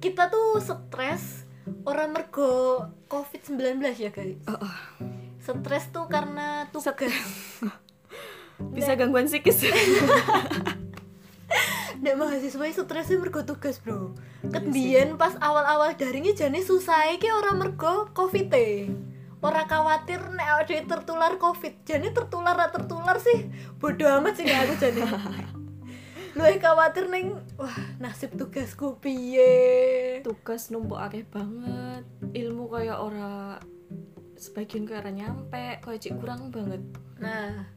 kita 0.01 0.27
tuh 0.31 0.59
stres 0.59 1.51
Orang 1.85 2.13
mergo 2.13 2.85
COVID-19 3.09 3.81
ya 3.97 4.09
guys. 4.13 4.37
Stres 5.41 5.89
tuh 5.89 6.05
karena 6.09 6.69
tugas. 6.69 7.01
Bisa 8.75 8.93
gangguan 8.93 9.25
psikis. 9.25 9.65
Nek 12.01 12.17
mahasiswa 12.17 12.65
stresnya 12.73 13.21
mergo 13.21 13.45
tugas 13.45 13.77
bro. 13.81 14.17
Ketbian 14.41 15.21
pas 15.21 15.37
awal-awal 15.37 15.93
daringnya 15.93 16.33
jane 16.33 16.65
susah 16.65 17.13
Ki 17.21 17.29
orang 17.29 17.61
mergo 17.61 18.09
covid 18.13 18.49
-e. 18.53 18.89
Orang 19.41 19.65
khawatir 19.65 20.21
nek 20.37 20.47
awake 20.53 20.69
dhewe 20.69 20.85
tertular 20.85 21.37
covid. 21.41 21.81
Jane 21.85 22.13
tertular 22.13 22.57
ra 22.57 22.69
tertular 22.69 23.17
sih. 23.21 23.49
Bodoh 23.81 24.21
amat 24.21 24.37
sih 24.37 24.45
aku 24.49 24.73
jane 24.77 25.01
Lu 26.31 26.43
khawatir 26.47 27.11
neng 27.11 27.39
Wah 27.59 27.77
nasib 27.99 28.35
tugasku 28.39 28.97
piye 29.03 30.19
Tugas 30.23 30.71
numpuk 30.71 30.97
akeh 30.97 31.27
banget. 31.27 32.07
Ilmu 32.31 32.71
kayak 32.71 32.97
ora 33.03 33.59
sebagian 34.41 34.89
kayak 34.89 35.05
ora 35.05 35.11
nyampe, 35.13 35.65
kayak 35.85 36.01
cik 36.01 36.17
kurang 36.17 36.49
banget. 36.49 36.81
Nah, 37.21 37.69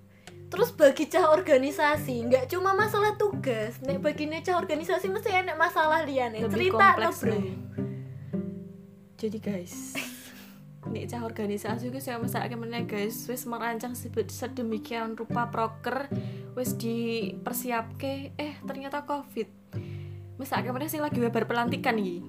terus 0.48 0.72
bagi 0.72 1.12
cah 1.12 1.28
organisasi, 1.28 2.24
nggak 2.24 2.48
cuma 2.48 2.72
masalah 2.72 3.20
tugas, 3.20 3.76
nek 3.84 4.00
baginya 4.00 4.40
cah 4.40 4.56
organisasi 4.56 5.12
mesti 5.12 5.44
enak 5.44 5.60
masalah 5.60 6.08
liane. 6.08 6.40
Cerita 6.48 6.72
no 6.72 6.80
kompleks 6.80 7.20
bro. 7.20 7.36
Jadi 9.20 9.38
guys, 9.44 9.74
nih 10.90 11.08
cah 11.08 11.24
organisasi 11.24 11.88
gue 11.88 12.02
saya 12.02 12.20
masa 12.20 12.44
meneh 12.44 12.84
guys. 12.84 13.24
Wis 13.28 13.48
merancang 13.48 13.96
sedemikian 13.96 15.16
rupa 15.16 15.48
proker 15.48 16.08
wis 16.58 16.76
dipersiapke. 16.76 18.36
Eh 18.36 18.54
ternyata 18.64 19.04
covid. 19.08 19.48
Masa 20.36 20.60
meneh 20.60 20.90
sing 20.90 21.00
lagi 21.00 21.22
webar 21.22 21.46
pelantikan 21.46 21.96
iki. 21.96 22.24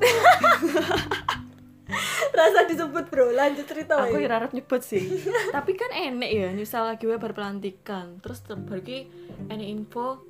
Rasa 2.36 2.68
disebut 2.68 3.08
bro. 3.08 3.32
Lanjut 3.32 3.66
cerita 3.66 3.98
aku 4.02 4.20
ya 4.20 4.30
harap 4.30 4.52
nyebut 4.52 4.84
sih. 4.84 5.24
Tapi 5.56 5.72
kan 5.74 5.92
enek 5.92 6.32
ya 6.32 6.48
misal 6.54 6.86
lagi 6.86 7.10
webar 7.10 7.34
pelantikan. 7.34 8.20
Terus 8.22 8.44
terbagi 8.46 9.10
enek 9.50 9.68
info 9.68 10.22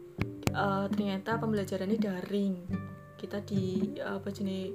eh, 0.53 0.85
ternyata 0.89 1.37
pembelajarannya 1.37 1.97
daring 1.99 2.55
kita 3.25 3.41
di 3.41 3.97
apa 4.05 4.29
jenis 4.29 4.69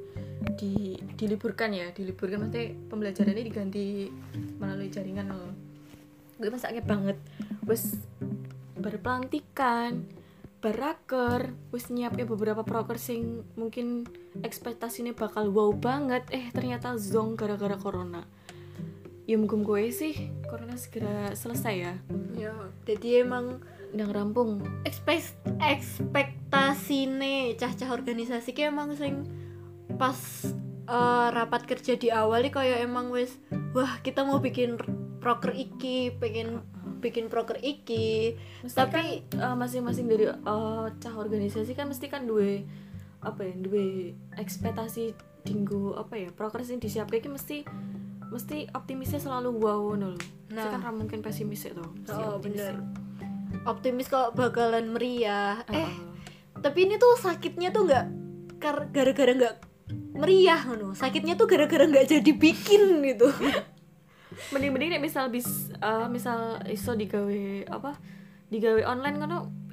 di 0.59 0.99
diliburkan 1.14 1.71
ya 1.71 1.95
diliburkan. 1.95 2.42
Maksudnya 2.42 2.75
pembelajarannya 2.90 3.45
diganti 3.47 4.11
melalui 4.59 4.90
jaringan 4.90 5.30
loh. 5.30 5.54
Gue 6.42 6.50
masaknya 6.50 6.83
banget. 6.83 7.16
Wes 7.64 7.95
berpelantikan 8.75 10.09
beraker 10.61 11.57
wis 11.73 11.88
nyiapin 11.88 12.28
beberapa 12.28 12.61
proker 12.61 13.00
sing 13.00 13.49
mungkin 13.57 14.04
ekspektasinya 14.42 15.14
bakal 15.14 15.49
wow 15.54 15.71
banget. 15.71 16.26
Eh 16.35 16.50
ternyata 16.50 16.99
zong 16.99 17.38
gara-gara 17.38 17.78
corona. 17.78 18.26
Ya 19.30 19.38
mungkin 19.38 19.62
gue 19.62 19.95
sih 19.95 20.28
corona 20.50 20.75
segera 20.75 21.33
selesai 21.38 21.75
ya. 21.78 21.95
Ya 22.35 22.52
jadi 22.83 23.23
emang 23.23 23.62
yang 23.94 24.11
rampung 24.14 24.62
ekspek 24.87 25.35
ekspektasi 25.59 27.11
nih 27.11 27.59
cah-cah 27.59 27.90
organisasi 27.90 28.54
ki 28.54 28.70
emang 28.70 28.94
sing 28.94 29.26
pas 29.99 30.16
eh, 30.87 31.26
rapat 31.35 31.66
kerja 31.66 31.99
di 31.99 32.09
awal 32.11 32.47
nih 32.47 32.52
kayak 32.54 32.78
emang 32.87 33.11
wis 33.11 33.37
wah 33.75 33.99
kita 34.02 34.23
mau 34.23 34.38
bikin 34.38 34.78
proker 35.20 35.52
iki 35.52 36.14
pengen 36.16 36.64
bikin 37.00 37.32
proker 37.32 37.56
iki 37.64 38.37
Mesti 38.64 38.76
tapi 38.76 39.25
kan, 39.32 39.52
eh, 39.52 39.56
masing-masing 39.56 40.06
dari 40.06 40.26
eh, 40.30 40.87
cah 41.00 41.14
organisasi 41.16 41.75
kan 41.75 41.90
mesti 41.90 42.06
kan 42.06 42.25
dua 42.25 42.62
apa 43.20 43.44
ya 43.44 43.54
dua 43.61 44.16
ekspektasi 44.40 45.12
dinggo 45.44 45.97
apa 45.97 46.16
ya 46.16 46.28
proker 46.32 46.64
sing 46.64 46.80
disiapkan 46.80 47.20
iki 47.20 47.28
mesti 47.32 47.59
mesti 48.30 48.70
optimisnya 48.73 49.18
selalu 49.18 49.50
wow 49.59 49.92
nol 49.99 50.16
nah. 50.54 50.70
Kan 50.78 50.94
mungkin 50.94 51.20
pesimis 51.20 51.66
tuh 51.66 51.90
mesti 52.06 52.20
oh 52.23 52.38
optimis 52.38 52.62
bener. 52.62 52.75
Optimis 53.64 54.09
kok 54.09 54.33
bakalan 54.37 54.92
meriah. 54.92 55.62
Eh 55.69 55.76
Heeh. 55.76 55.92
tapi 56.61 56.85
ini 56.88 57.00
tuh 57.00 57.16
sakitnya 57.16 57.73
tuh 57.73 57.88
nggak 57.88 58.04
gara-gara 58.92 59.33
nggak 59.33 59.57
meriah 60.12 60.61
no 60.76 60.92
sakitnya 60.92 61.33
tuh 61.35 61.49
gara-gara 61.49 61.88
nggak 61.88 62.07
jadi 62.09 62.33
bikin 62.35 63.00
gitu. 63.04 63.33
Mending-mending 64.54 64.97
nek 64.97 65.02
misal 65.02 65.28
bis 65.28 65.73
eh, 65.75 66.07
misal 66.09 66.62
iso 66.71 66.95
digawe 66.95 67.66
apa 67.71 67.97
digawe 68.50 68.83
online 68.87 69.16
kan 69.19 69.30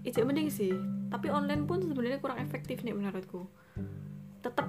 itu 0.08 0.24
mending 0.24 0.48
sih. 0.48 0.72
Tapi 1.08 1.32
online 1.32 1.68
pun 1.68 1.84
sebenarnya 1.84 2.20
kurang 2.20 2.40
efektif 2.40 2.84
nih 2.84 2.96
menurutku. 2.96 3.48
Tetap 4.44 4.68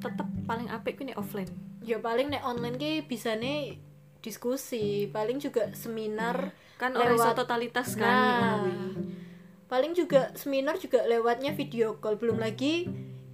tetap 0.00 0.28
paling 0.44 0.68
apik 0.68 1.00
nih 1.00 1.16
offline. 1.16 1.48
Ya 1.84 2.00
paling 2.00 2.32
nek 2.32 2.44
online 2.44 2.76
ki 2.76 2.92
bisa 3.08 3.36
nih 3.36 3.80
diskusi 4.24 5.08
paling 5.12 5.36
juga 5.36 5.68
seminar 5.76 6.56
kan 6.76 6.92
orang 6.92 7.14
Lewat- 7.14 7.36
totalitas 7.36 7.94
kan 7.94 8.10
Nah. 8.60 8.94
paling 9.66 9.92
juga 9.92 10.30
seminar 10.34 10.76
juga 10.76 11.02
lewatnya 11.02 11.50
video 11.50 11.96
call 11.96 12.14
belum 12.14 12.36
lagi 12.36 12.86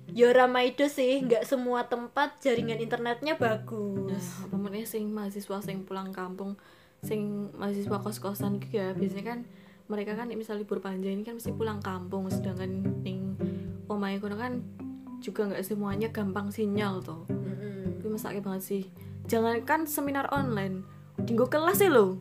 ya 0.08 0.30
ramai 0.30 0.72
itu 0.72 0.86
sih 0.86 1.20
nggak 1.20 1.44
semua 1.44 1.84
tempat 1.84 2.40
jaringan 2.40 2.78
internetnya 2.78 3.34
bagus. 3.34 4.10
Nah, 4.44 4.58
meneh 4.58 4.82
sing 4.82 5.06
mahasiswa 5.08 5.58
sing 5.60 5.84
pulang 5.84 6.10
kampung 6.10 6.58
sing 7.00 7.48
mahasiswa 7.54 7.96
kos-kosan 7.96 8.58
gitu 8.58 8.76
ya 8.76 8.92
biasanya 8.92 9.24
kan 9.26 9.38
mereka 9.86 10.14
kan 10.14 10.28
misal 10.30 10.54
libur 10.54 10.78
panjang 10.78 11.14
ini 11.14 11.22
kan 11.22 11.34
mesti 11.34 11.50
pulang 11.50 11.78
kampung 11.78 12.26
sedangkan 12.26 12.70
ning 13.00 13.38
omahe 13.86 14.18
kono 14.18 14.34
kan 14.34 14.60
juga 15.18 15.46
nggak 15.46 15.62
semuanya 15.62 16.08
gampang 16.08 16.48
sinyal 16.48 17.00
tuh 17.00 17.24
Mm-mm. 17.26 18.00
Gue 18.00 18.10
masaknya 18.10 18.40
banget 18.40 18.62
sih. 18.64 18.82
Jangankan 19.26 19.84
seminar 19.84 20.26
online 20.28 20.82
Dinggo 21.18 21.46
kelas 21.46 21.78
ya 21.78 21.88
lo 21.88 22.18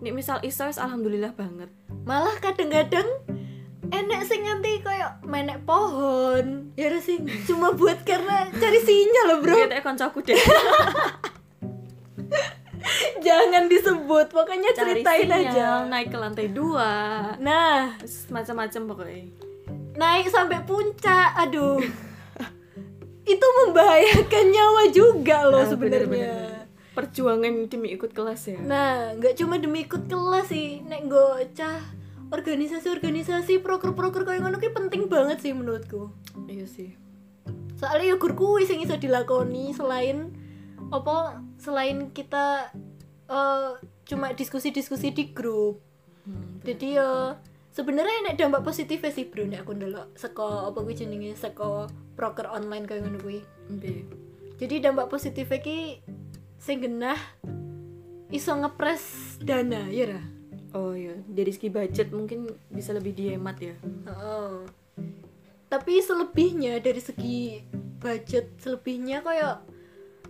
Nih 0.00 0.16
misal 0.16 0.40
iso 0.40 0.64
wis 0.64 0.80
alhamdulillah 0.80 1.36
banget. 1.36 1.68
Malah 2.08 2.36
kadang-kadang 2.40 3.04
enek 3.92 4.20
sing 4.24 4.48
nganti 4.48 4.80
kayak 4.80 5.20
menek 5.28 5.60
pohon. 5.68 6.72
Ya 6.76 6.88
sih? 7.00 7.20
Cuma 7.44 7.76
buat 7.76 8.00
karena 8.08 8.48
cari 8.48 8.80
sinyal 8.80 9.24
loh 9.28 9.38
bro. 9.44 9.56
Kayak 9.68 9.84
koncoku 9.84 10.24
deh. 10.24 10.40
Jangan 13.20 13.68
disebut 13.68 14.32
pokoknya 14.32 14.72
Cari 14.72 15.04
ceritain 15.04 15.28
sinyal, 15.28 15.52
aja. 15.52 15.68
Naik 15.84 16.08
ke 16.08 16.16
lantai 16.16 16.48
dua. 16.48 16.92
Nah. 17.36 18.00
Macam-macam 18.32 18.80
pokoknya. 18.88 19.24
Naik 20.00 20.32
sampai 20.32 20.64
puncak 20.64 21.36
aduh. 21.36 21.84
Itu 23.36 23.46
membahayakan 23.46 24.44
nyawa 24.48 24.82
juga 24.90 25.44
loh 25.44 25.60
Ah, 25.60 25.68
sebenarnya. 25.68 26.49
Perjuangan 27.00 27.64
demi 27.72 27.96
ikut 27.96 28.12
kelas 28.12 28.52
ya? 28.52 28.60
Nah 28.60 29.16
nggak 29.16 29.40
cuma 29.40 29.56
demi 29.56 29.88
ikut 29.88 30.04
kelas 30.04 30.52
sih. 30.52 30.84
Nek 30.84 31.08
gocah 31.08 31.80
organisasi-organisasi 32.30 33.64
proker-proker 33.64 34.22
kayak 34.22 34.44
ngono 34.44 34.60
ki 34.60 34.70
penting 34.76 35.08
banget 35.08 35.40
sih 35.40 35.56
menurutku. 35.56 36.12
Iya 36.44 36.68
sih. 36.68 36.94
Soalnya 37.80 38.14
ya 38.14 38.16
gur 38.20 38.36
kuwi 38.36 38.68
sing 38.68 38.84
iso 38.84 39.00
dilakoni 39.00 39.72
selain 39.72 40.36
apa 40.92 41.40
selain 41.56 42.12
kita 42.12 42.68
eh, 43.32 43.70
cuma 44.04 44.36
diskusi-diskusi 44.36 45.16
di 45.16 45.32
grup. 45.32 45.80
Hmm, 46.28 46.60
jadi 46.60 47.00
ya 47.00 47.10
sebenarnya 47.72 48.30
nek 48.30 48.36
dampak 48.36 48.62
positifnya 48.62 49.08
sih 49.08 49.24
bro. 49.26 49.48
Nek 49.48 49.64
aku 49.64 49.72
ndelok 49.72 50.14
saka 50.14 50.68
apa 50.68 50.78
kuwi 50.84 50.94
jenenge 50.94 51.32
saka 51.32 51.88
proker 52.14 52.46
online 52.46 52.84
kayak 52.84 53.08
ngono 53.08 53.18
kuwi. 53.24 53.40
Jadi 54.60 54.84
dampak 54.84 55.08
positifnya 55.08 55.58
ki 55.64 56.04
sing 56.60 56.84
genah 56.84 57.16
iso 58.28 58.52
ngepres 58.52 59.36
dana 59.40 59.88
ya 59.88 60.12
ra? 60.12 60.22
Oh 60.76 60.92
iya. 60.92 61.16
Dari 61.24 61.50
segi 61.50 61.72
budget 61.72 62.12
mungkin 62.12 62.46
bisa 62.68 62.92
lebih 62.92 63.16
dihemat 63.16 63.56
ya. 63.58 63.74
Heeh. 63.80 64.68
tapi 65.70 66.02
selebihnya 66.02 66.82
dari 66.82 66.98
segi 66.98 67.62
budget 68.02 68.58
selebihnya 68.58 69.22
kayak 69.22 69.62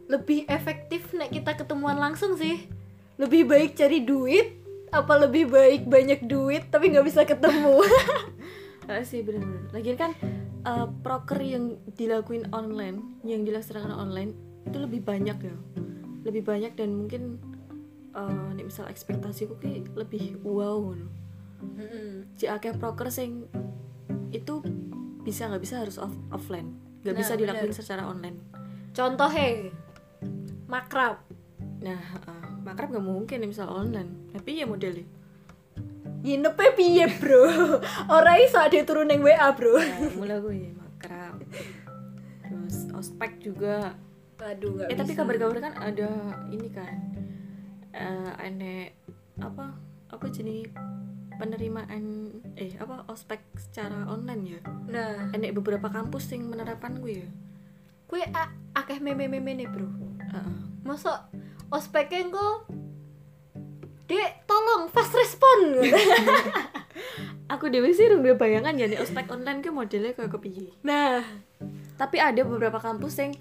lebih 0.04 0.44
efektif 0.52 1.16
nek 1.16 1.32
kita 1.32 1.58
ketemuan 1.58 1.98
langsung 1.98 2.38
sih. 2.38 2.70
Lebih 3.18 3.50
baik 3.50 3.74
cari 3.74 4.06
duit 4.06 4.56
apa 4.90 5.26
lebih 5.26 5.50
baik 5.50 5.86
banyak 5.90 6.30
duit 6.30 6.70
tapi 6.70 6.94
nggak 6.94 7.06
bisa 7.10 7.26
ketemu? 7.26 7.82
Ah, 8.90 9.06
sih 9.06 9.22
bener-bener. 9.22 9.70
Lagian 9.70 9.94
kan 9.94 10.10
eh, 10.66 10.86
proker 11.06 11.38
yang 11.38 11.78
dilakuin 11.94 12.50
online 12.50 13.22
Yang 13.22 13.46
dilaksanakan 13.46 13.94
online 13.94 14.34
Itu 14.66 14.82
lebih 14.82 15.06
banyak 15.06 15.38
ya 15.38 15.54
Lebih 16.22 16.42
banyak 16.42 16.72
dan 16.74 16.90
mungkin 16.92 17.40
eh 18.10 18.48
nek 18.52 18.66
misal 18.66 18.90
ekspektasiku 18.90 19.54
ki 19.56 19.86
lebih 19.94 20.40
wow 20.42 20.76
ngono. 20.76 21.06
Jika 22.34 22.56
akeh 22.56 22.74
proker 22.74 23.08
sing 23.08 23.46
itu 24.30 24.60
bisa 25.20 25.46
nggak 25.46 25.62
bisa 25.62 25.78
harus 25.78 25.96
off 25.96 26.12
offline. 26.30 26.74
Nggak 27.00 27.14
Nah, 27.14 27.20
bisa 27.20 27.32
dilakuin 27.34 27.70
bener. 27.70 27.78
secara 27.78 28.02
online. 28.04 28.38
Contohnya 28.90 29.70
makrab. 30.66 31.22
Nah 31.80 32.00
eh, 32.26 32.46
makrab 32.60 32.90
nggak 32.90 33.04
mungkin 33.04 33.38
misal 33.44 33.70
online. 33.70 34.32
Tapi 34.32 34.60
ya 34.60 34.66
modelnya 34.66 35.06
nginepnya 36.20 36.70
piye 36.76 37.06
bro? 37.16 37.48
Orang 38.12 38.36
iso 38.44 38.60
ada 38.60 38.76
turun 38.84 39.08
yang 39.08 39.24
WA 39.24 39.56
bro. 39.56 39.80
Nah, 39.80 40.12
mulai 40.18 40.36
gue 40.36 40.54
ya 40.58 40.70
makrab. 40.76 41.40
Terus 42.44 42.76
ospek 42.92 43.40
juga 43.40 43.96
aduh 44.40 44.70
nggak 44.72 44.88
eh 44.88 44.96
tapi 44.96 45.12
bisa. 45.12 45.20
kabar-kabar 45.20 45.58
kan 45.60 45.74
ada 45.76 46.08
ini 46.48 46.68
kan. 46.72 46.96
Eh 47.92 48.30
aneh 48.40 48.96
apa 49.38 49.76
apa 50.08 50.24
jenis 50.28 50.68
penerimaan 51.36 52.28
eh 52.54 52.76
apa 52.76 53.08
ospek 53.08 53.40
secara 53.56 54.04
online 54.04 54.42
ya? 54.44 54.60
Nah. 54.88 55.32
Enek 55.32 55.56
beberapa 55.56 55.88
kampus 55.88 56.32
yang 56.32 56.48
menerapkan 56.48 57.00
gue 57.00 57.24
ya? 57.24 57.28
Kue 58.04 58.20
a- 58.20 58.52
akeh 58.74 58.98
meme-meme 58.98 59.54
nih 59.56 59.68
bro. 59.68 59.88
Heeh. 60.30 60.58
masa 60.80 61.28
ospeknya 61.70 62.32
kok 62.32 62.66
dek 64.04 64.42
tolong 64.44 64.90
fast 64.90 65.14
respon. 65.14 65.78
Aku 67.52 67.66
dewe 67.66 67.90
sih 67.90 68.06
udah 68.06 68.34
bayangan 68.34 68.74
ya 68.74 68.86
nih 68.86 68.98
ospek 68.98 69.26
online 69.30 69.58
ke 69.58 69.70
modelnya 69.70 70.14
kayak 70.14 70.30
kepiye. 70.30 70.70
Nah. 70.82 71.22
Tapi 71.94 72.16
ada 72.16 72.42
beberapa 72.42 72.80
kampus 72.80 73.20
yang 73.20 73.32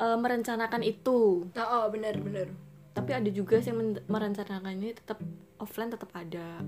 eh, 0.00 0.16
merencanakan 0.16 0.82
itu. 0.82 1.44
Oh, 1.52 1.68
oh 1.68 1.84
bener 1.92 2.16
bener 2.18 2.48
tapi 2.90 3.14
ada 3.14 3.30
juga 3.30 3.56
yang 3.62 3.78
men- 3.78 4.04
merencanakannya 4.10 4.92
tetap 4.92 5.18
offline 5.56 5.90
tetap 5.94 6.10
ada. 6.12 6.62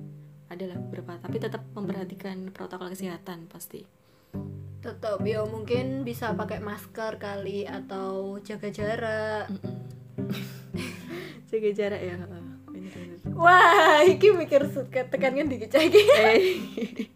Ada 0.52 0.64
lah 0.68 0.78
beberapa 0.78 1.16
tapi 1.16 1.40
tetap 1.40 1.64
memperhatikan 1.72 2.52
protokol 2.52 2.92
kesehatan 2.92 3.48
pasti. 3.48 3.88
Tetap 4.82 5.22
ya 5.24 5.44
mungkin 5.48 6.04
bisa 6.04 6.32
pakai 6.36 6.60
masker 6.60 7.16
kali 7.16 7.64
atau 7.64 8.36
jaga 8.40 8.68
jarak. 8.68 9.48
Mm-mm. 9.48 9.76
jaga 11.52 11.70
jarak 11.76 12.00
ya 12.00 12.16
Wah, 13.32 14.04
iki 14.04 14.28
mikir 14.34 14.66
suka 14.68 15.08
tekankan 15.08 15.48
dikit 15.48 15.72
lagi. 15.72 16.00
eh. 16.04 16.40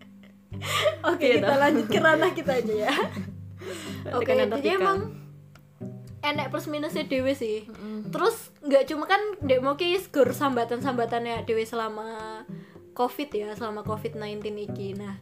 Oke, 1.12 1.28
Iya 1.28 1.44
kita 1.44 1.54
lanjut 1.60 1.86
ke 1.92 1.98
ranah 2.00 2.32
kita 2.32 2.52
aja 2.56 2.74
ya. 2.88 2.94
Oke, 4.16 4.32
Tekanan 4.32 4.56
jadi 4.56 4.68
emang 4.80 5.25
enek 6.26 6.50
plus 6.50 6.66
minusnya 6.66 7.06
dewe 7.06 7.32
sih. 7.38 7.70
Mm-mm. 7.70 8.10
Terus 8.10 8.50
nggak 8.66 8.84
cuma 8.90 9.04
kan 9.06 9.22
dek 9.44 9.62
mau 9.62 9.78
ki 9.78 9.96
skor 10.02 10.34
sambatan-sambatannya 10.34 11.46
dewe 11.46 11.62
selama 11.62 12.42
covid 12.96 13.30
ya, 13.30 13.52
selama 13.54 13.86
covid-19 13.86 14.42
iki. 14.72 14.96
Nah, 14.96 15.20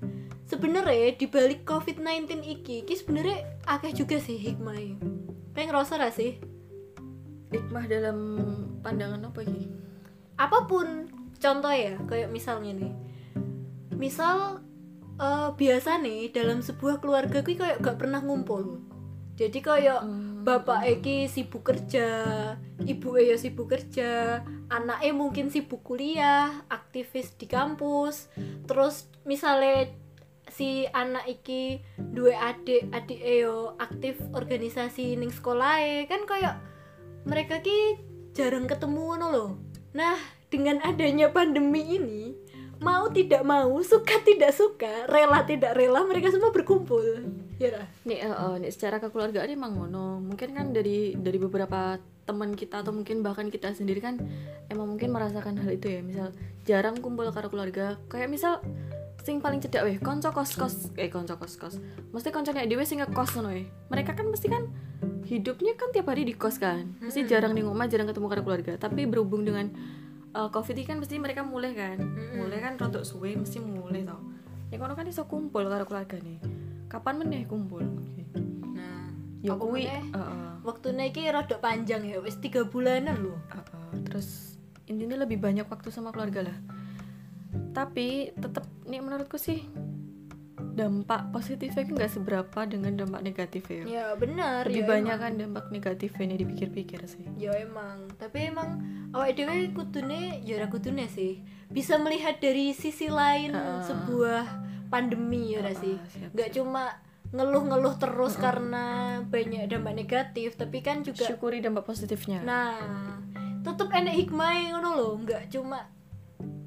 sebenarnya 0.49 1.19
di 1.19 1.27
balik 1.27 1.67
covid-19 1.69 2.40
iki, 2.43 2.88
ki 2.88 2.95
sebenarnya 2.95 3.45
akeh 3.69 3.93
juga 3.93 4.17
sih 4.23 4.38
hikmahnya. 4.38 4.97
Pengen 5.53 5.71
ngerasa 5.71 5.99
gak 5.99 6.14
sih? 6.14 6.55
hikmah 7.55 7.85
dalam 7.87 8.19
pandangan 8.83 9.31
apa 9.31 9.40
ini 9.47 9.71
apa 10.35 10.67
pun 10.67 11.07
contoh 11.38 11.71
ya 11.71 11.95
kayak 12.11 12.35
misalnya 12.35 12.75
nih 12.75 12.93
misal 13.95 14.59
eh, 15.23 15.49
biasa 15.55 16.03
nih 16.03 16.35
dalam 16.35 16.59
sebuah 16.61 16.99
keluarga 16.99 17.47
kuwi 17.47 17.55
kayak 17.55 17.79
gak 17.79 18.03
pernah 18.03 18.19
ngumpul 18.19 18.83
jadi 19.35 19.59
kayak 19.59 20.01
Hmm. 20.07 20.47
bapak 20.47 20.87
Eki 20.87 21.27
sibuk 21.27 21.66
kerja 21.66 22.07
ibu 22.87 23.18
ya 23.18 23.35
sibuk 23.35 23.66
kerja 23.66 24.42
anaknya 24.70 25.12
mungkin 25.16 25.51
sibuk 25.51 25.83
kuliah 25.83 26.62
aktivis 26.70 27.35
di 27.35 27.51
kampus. 27.51 28.31
Terus 28.68 29.11
misalnya 29.27 29.90
si 30.55 30.87
anak 30.92 31.27
iki 31.27 31.83
dua 31.99 32.55
adik 32.55 32.87
adik 32.92 33.18
yo 33.18 33.75
aktif 33.81 34.20
organisasi 34.37 35.18
ning 35.18 35.33
sekolah 35.33 35.83
kan 36.07 36.23
kayak 36.29 36.61
mereka 37.25 37.59
ki 37.64 37.99
jarang 38.37 38.68
ketemu 38.68 39.18
loh 39.18 39.51
nah 39.97 40.14
dengan 40.53 40.79
adanya 40.85 41.33
pandemi 41.33 41.97
ini 41.97 42.37
mau 42.85 43.09
tidak 43.09 43.40
mau 43.40 43.73
suka 43.81 44.20
tidak 44.20 44.53
suka 44.53 45.09
rela 45.09 45.40
tidak 45.49 45.73
rela 45.73 46.05
mereka 46.05 46.29
semua 46.29 46.53
berkumpul. 46.53 47.25
Ya 47.57 47.88
nih 48.05 48.20
eh, 48.20 48.29
eh, 48.29 48.55
nih 48.61 48.70
secara 48.70 49.01
kekeluargaan 49.01 49.49
emang 49.49 49.73
ngono. 49.81 50.20
Mungkin 50.20 50.53
kan 50.53 50.77
dari 50.77 51.16
dari 51.16 51.40
beberapa 51.40 51.97
teman 52.29 52.53
kita 52.53 52.85
atau 52.85 52.92
mungkin 52.92 53.25
bahkan 53.25 53.49
kita 53.49 53.73
sendiri 53.73 54.01
kan 54.05 54.20
emang 54.68 54.92
mungkin 54.92 55.09
merasakan 55.09 55.57
hal 55.57 55.73
itu 55.73 55.88
ya. 55.88 56.01
Misal 56.05 56.29
jarang 56.68 57.01
kumpul 57.01 57.25
karo 57.33 57.49
keluarga. 57.49 57.97
Kayak 58.12 58.29
misal 58.29 58.61
sing 59.25 59.40
paling 59.40 59.57
cedak 59.64 59.88
weh 59.88 59.97
konco 59.97 60.29
kos 60.37 60.53
kos 60.53 60.92
eh 61.01 61.09
konco 61.09 61.40
kos 61.40 61.57
kos 61.57 61.81
mesti 62.12 62.29
koncone 62.29 62.68
dhewe 62.68 62.85
sing 62.85 63.01
ngekos 63.01 63.40
ngono 63.40 63.57
weh. 63.57 63.64
Mereka 63.88 64.12
kan 64.12 64.29
mesti 64.29 64.53
kan 64.53 64.68
hidupnya 65.25 65.73
kan 65.81 65.88
tiap 65.97 66.12
hari 66.12 66.29
di 66.29 66.37
kos 66.37 66.61
kan. 66.61 66.92
Mesti 67.01 67.25
jarang 67.25 67.57
di 67.57 67.64
rumah 67.64 67.88
jarang 67.88 68.05
ketemu 68.12 68.29
karo 68.29 68.42
keluarga. 68.44 68.77
Tapi 68.77 69.09
berhubung 69.09 69.49
dengan 69.49 69.73
uh, 70.35 70.51
covid 70.51 70.75
ini 70.77 70.85
kan 70.85 70.99
mesti 70.99 71.16
mereka 71.23 71.47
mulai 71.47 71.73
kan. 71.73 71.99
Mulai 72.35 72.59
kan 72.61 72.75
rotok 72.77 73.07
suwe 73.07 73.38
mesti 73.38 73.62
mulai 73.62 74.03
tau 74.03 74.20
ya 74.75 74.83
kono 74.83 74.99
kan 74.99 75.07
iso 75.07 75.23
kumpul 75.31 75.70
karo 75.70 75.87
keluarga 75.87 76.18
nih. 76.18 76.42
Kapan 76.90 77.23
meneh 77.23 77.47
kumpul? 77.47 77.87
Nah 78.75 79.14
ya 79.38 79.55
kuwi 79.55 79.87
heeh. 79.87 80.51
Waktunya 80.66 81.12
iki 81.12 81.31
panjang 81.62 82.03
ya 82.03 82.18
wis 82.18 82.42
tiga 82.42 82.66
bulanan 82.66 83.14
loh 83.23 83.38
heeh. 83.55 84.03
terus 84.11 84.59
intinya 84.90 85.23
lebih 85.23 85.38
banyak 85.38 85.70
waktu 85.70 85.94
sama 85.94 86.11
keluarga 86.11 86.51
lah. 86.51 86.59
Tapi 87.70 88.35
tetap 88.35 88.66
nih 88.90 88.99
menurutku 88.99 89.38
sih 89.38 89.62
dampak 90.75 91.31
positifnya 91.31 91.87
nggak 91.87 92.11
seberapa 92.11 92.61
dengan 92.67 92.99
dampak 92.99 93.23
negatifnya 93.23 93.87
ya. 93.87 94.07
benar 94.19 94.67
lebih 94.67 94.83
ya 94.83 94.91
banyak 94.91 95.17
emang. 95.17 95.23
kan 95.23 95.33
dampak 95.39 95.65
negatifnya 95.71 96.25
nih 96.35 96.39
dipikir-pikir 96.43 97.01
sih. 97.07 97.25
Ya 97.39 97.55
emang. 97.55 98.11
Tapi 98.19 98.51
emang 98.51 98.83
awak 99.15 99.39
dewe 99.39 99.71
kudune 99.71 100.43
ya 100.43 100.59
ora 100.59 100.67
kudune 100.67 101.07
sih. 101.07 101.47
Bisa 101.71 101.95
melihat 102.03 102.43
dari 102.43 102.75
sisi 102.75 103.07
lain 103.07 103.55
Heeh. 103.55 103.83
sebuah 103.87 104.45
pandemi 104.91 105.55
ya 105.55 105.63
Heeh, 105.63 105.79
sih? 105.79 105.95
nggak 106.35 106.51
cuma 106.59 106.91
ngeluh-ngeluh 107.35 107.99
terus 107.99 108.39
karena 108.39 109.19
banyak 109.27 109.67
dampak 109.67 109.95
negatif 109.95 110.55
tapi 110.55 110.83
kan 110.83 111.07
juga 111.07 111.27
syukuri 111.27 111.63
dampak 111.63 111.87
positifnya. 111.87 112.43
Nah 112.43 112.79
tetep 113.65 113.89
enek 113.89 114.15
hikmah 114.27 114.77
ngono 114.77 114.91
loh 114.93 115.13
nggak 115.25 115.49
cuma 115.49 115.89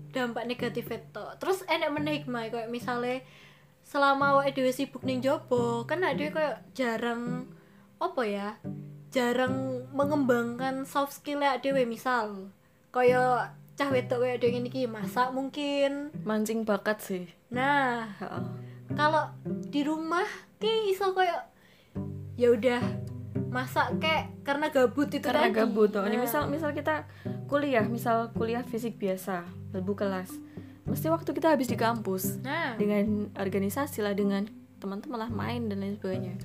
dampak 0.09 0.49
negatif 0.49 0.89
itu 0.89 1.25
terus 1.37 1.61
enek 1.69 1.93
meneh 1.93 2.13
hikmah 2.23 2.49
kayak 2.49 2.73
misalnya 2.73 3.21
selama 3.87 4.35
awake 4.35 4.51
dhewe 4.51 4.75
sibuk 4.75 4.99
ning 5.07 5.23
jopo 5.23 5.87
kan 5.87 6.03
ada 6.03 6.27
kayak 6.27 6.59
jarang 6.75 7.47
apa 8.03 8.21
ya 8.27 8.49
jarang 9.09 9.87
mengembangkan 9.95 10.83
soft 10.83 11.15
skill 11.15 11.39
ya 11.39 11.55
dhewe 11.55 11.87
misal 11.87 12.51
kayak 12.91 13.55
cah 13.79 13.87
wedok 13.87 14.19
kayak 14.19 14.43
dhewe 14.43 14.59
iki 14.59 14.91
masak 14.91 15.31
mungkin 15.31 16.11
mancing 16.27 16.67
bakat 16.67 16.99
sih 16.99 17.25
nah 17.47 18.11
Heeh. 18.19 18.43
kalau 18.91 19.31
di 19.71 19.87
rumah 19.87 20.27
ki 20.59 20.91
iso 20.91 21.15
kayak 21.15 21.47
ya 22.35 22.51
udah 22.51 22.83
masak 23.47 24.03
kek 24.03 24.43
karena 24.43 24.67
gabut 24.67 25.07
itu 25.07 25.23
karena 25.23 25.47
tadi. 25.47 25.63
gabut 25.63 25.87
tuh 25.89 26.03
ini 26.03 26.19
Nah. 26.19 26.27
misal 26.27 26.51
misal 26.51 26.75
kita 26.75 27.07
kuliah 27.47 27.87
misal 27.87 28.35
kuliah 28.35 28.67
fisik 28.67 28.99
biasa 28.99 29.47
lebu 29.71 29.95
kelas 29.95 30.27
mesti 30.87 31.07
waktu 31.11 31.29
kita 31.35 31.53
habis 31.53 31.67
di 31.67 31.77
kampus. 31.77 32.39
Nah. 32.41 32.79
Dengan 32.79 33.29
organisasi 33.35 33.99
lah 34.01 34.15
dengan 34.15 34.47
teman-teman 34.79 35.27
lah 35.27 35.31
main 35.31 35.67
dan 35.67 35.83
lain 35.83 35.99
sebagainya. 35.99 36.35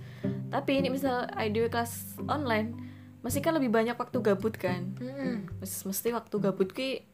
Tapi 0.53 0.85
ini 0.85 0.89
misal 0.93 1.31
IDW 1.33 1.73
kelas 1.73 2.21
online 2.29 2.93
masih 3.23 3.39
kan 3.39 3.55
lebih 3.55 3.71
banyak 3.71 3.95
waktu 3.95 4.19
gabut 4.19 4.59
kan? 4.59 4.99
Mm-mm. 4.99 5.47
Mes- 5.63 5.85
mesti 5.87 6.11
waktu 6.11 6.37
gabut 6.43 6.75
ki 6.75 7.07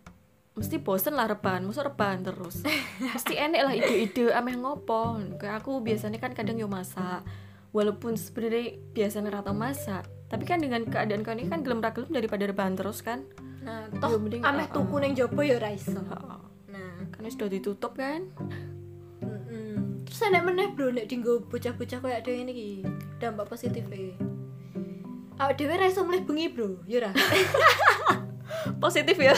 mesti 0.59 0.83
bosen 0.83 1.15
lah 1.15 1.31
reban 1.31 1.63
masa 1.63 1.87
reban 1.87 2.25
terus. 2.27 2.67
Mesti 3.15 3.39
enek 3.39 3.63
lah 3.63 3.79
ide-ide 3.79 4.35
ameh 4.35 4.59
ngopo. 4.59 5.23
Kayak 5.39 5.63
aku 5.63 5.79
biasanya 5.79 6.19
kan 6.19 6.35
kadang 6.35 6.59
yo 6.59 6.67
masak. 6.67 7.23
Walaupun 7.71 8.19
sebenarnya 8.19 8.75
biasanya 8.91 9.39
rata 9.39 9.55
masak 9.55 10.11
tapi 10.29 10.45
kan 10.45 10.61
dengan 10.61 10.85
keadaan 10.85 11.25
kau 11.25 11.33
ini 11.33 11.49
kan 11.49 11.65
gelem 11.65 11.81
ra 11.81 11.95
gelem 11.95 12.11
daripada 12.11 12.45
rebahan 12.45 12.75
terus 12.75 13.01
kan? 13.01 13.23
Nah 13.63 13.87
toh 14.03 14.19
ameh 14.19 14.43
uh-uh. 14.43 14.69
tuku 14.75 14.95
ning 14.99 15.15
jopo 15.15 15.41
ya 15.47 15.63
ra 15.63 15.71
iso. 15.71 15.95
Heeh. 15.95 16.48
Nah 16.79 17.11
kan 17.11 17.27
wis 17.27 17.35
sudah 17.35 17.51
ditutup 17.51 17.93
kan? 17.93 18.31
Mm-mm. 19.19 20.07
terus 20.07 20.23
enek 20.23 20.47
meneh 20.47 20.71
bro 20.71 20.89
nek 20.89 21.11
dinggo 21.11 21.43
bocah-bocah 21.45 21.99
kayak 21.99 22.23
dhewe 22.23 22.39
ini 22.41 22.53
ki 22.55 22.69
dampak 23.19 23.51
positif 23.51 23.83
e 23.91 24.15
awak 25.37 25.59
dhewe 25.59 25.75
ra 25.75 25.87
iso 25.87 26.07
mleh 26.07 26.23
bengi 26.23 26.47
bro? 26.49 26.79
Ya 26.87 27.03
ra 27.03 27.11
positif 28.83 29.19
ya? 29.19 29.35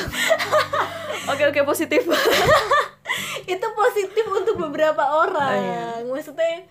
Oke 1.28 1.42
oke 1.46 1.60
positif. 1.64 2.02
Itu 3.52 3.66
positif 3.74 4.24
untuk 4.26 4.56
beberapa 4.58 5.02
orang. 5.02 5.58
Oh, 5.58 5.64
iya. 5.64 6.06
maksudnya 6.06 6.64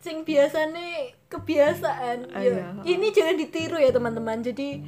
sing 0.00 0.22
biasanya 0.22 1.12
kebiasaan. 1.28 2.30
Oh, 2.32 2.40
Ya, 2.40 2.52
iya. 2.52 2.66
ini 2.84 3.10
jangan 3.10 3.36
ditiru 3.36 3.76
ya 3.76 3.90
teman-teman. 3.90 4.40
Jadi 4.40 4.80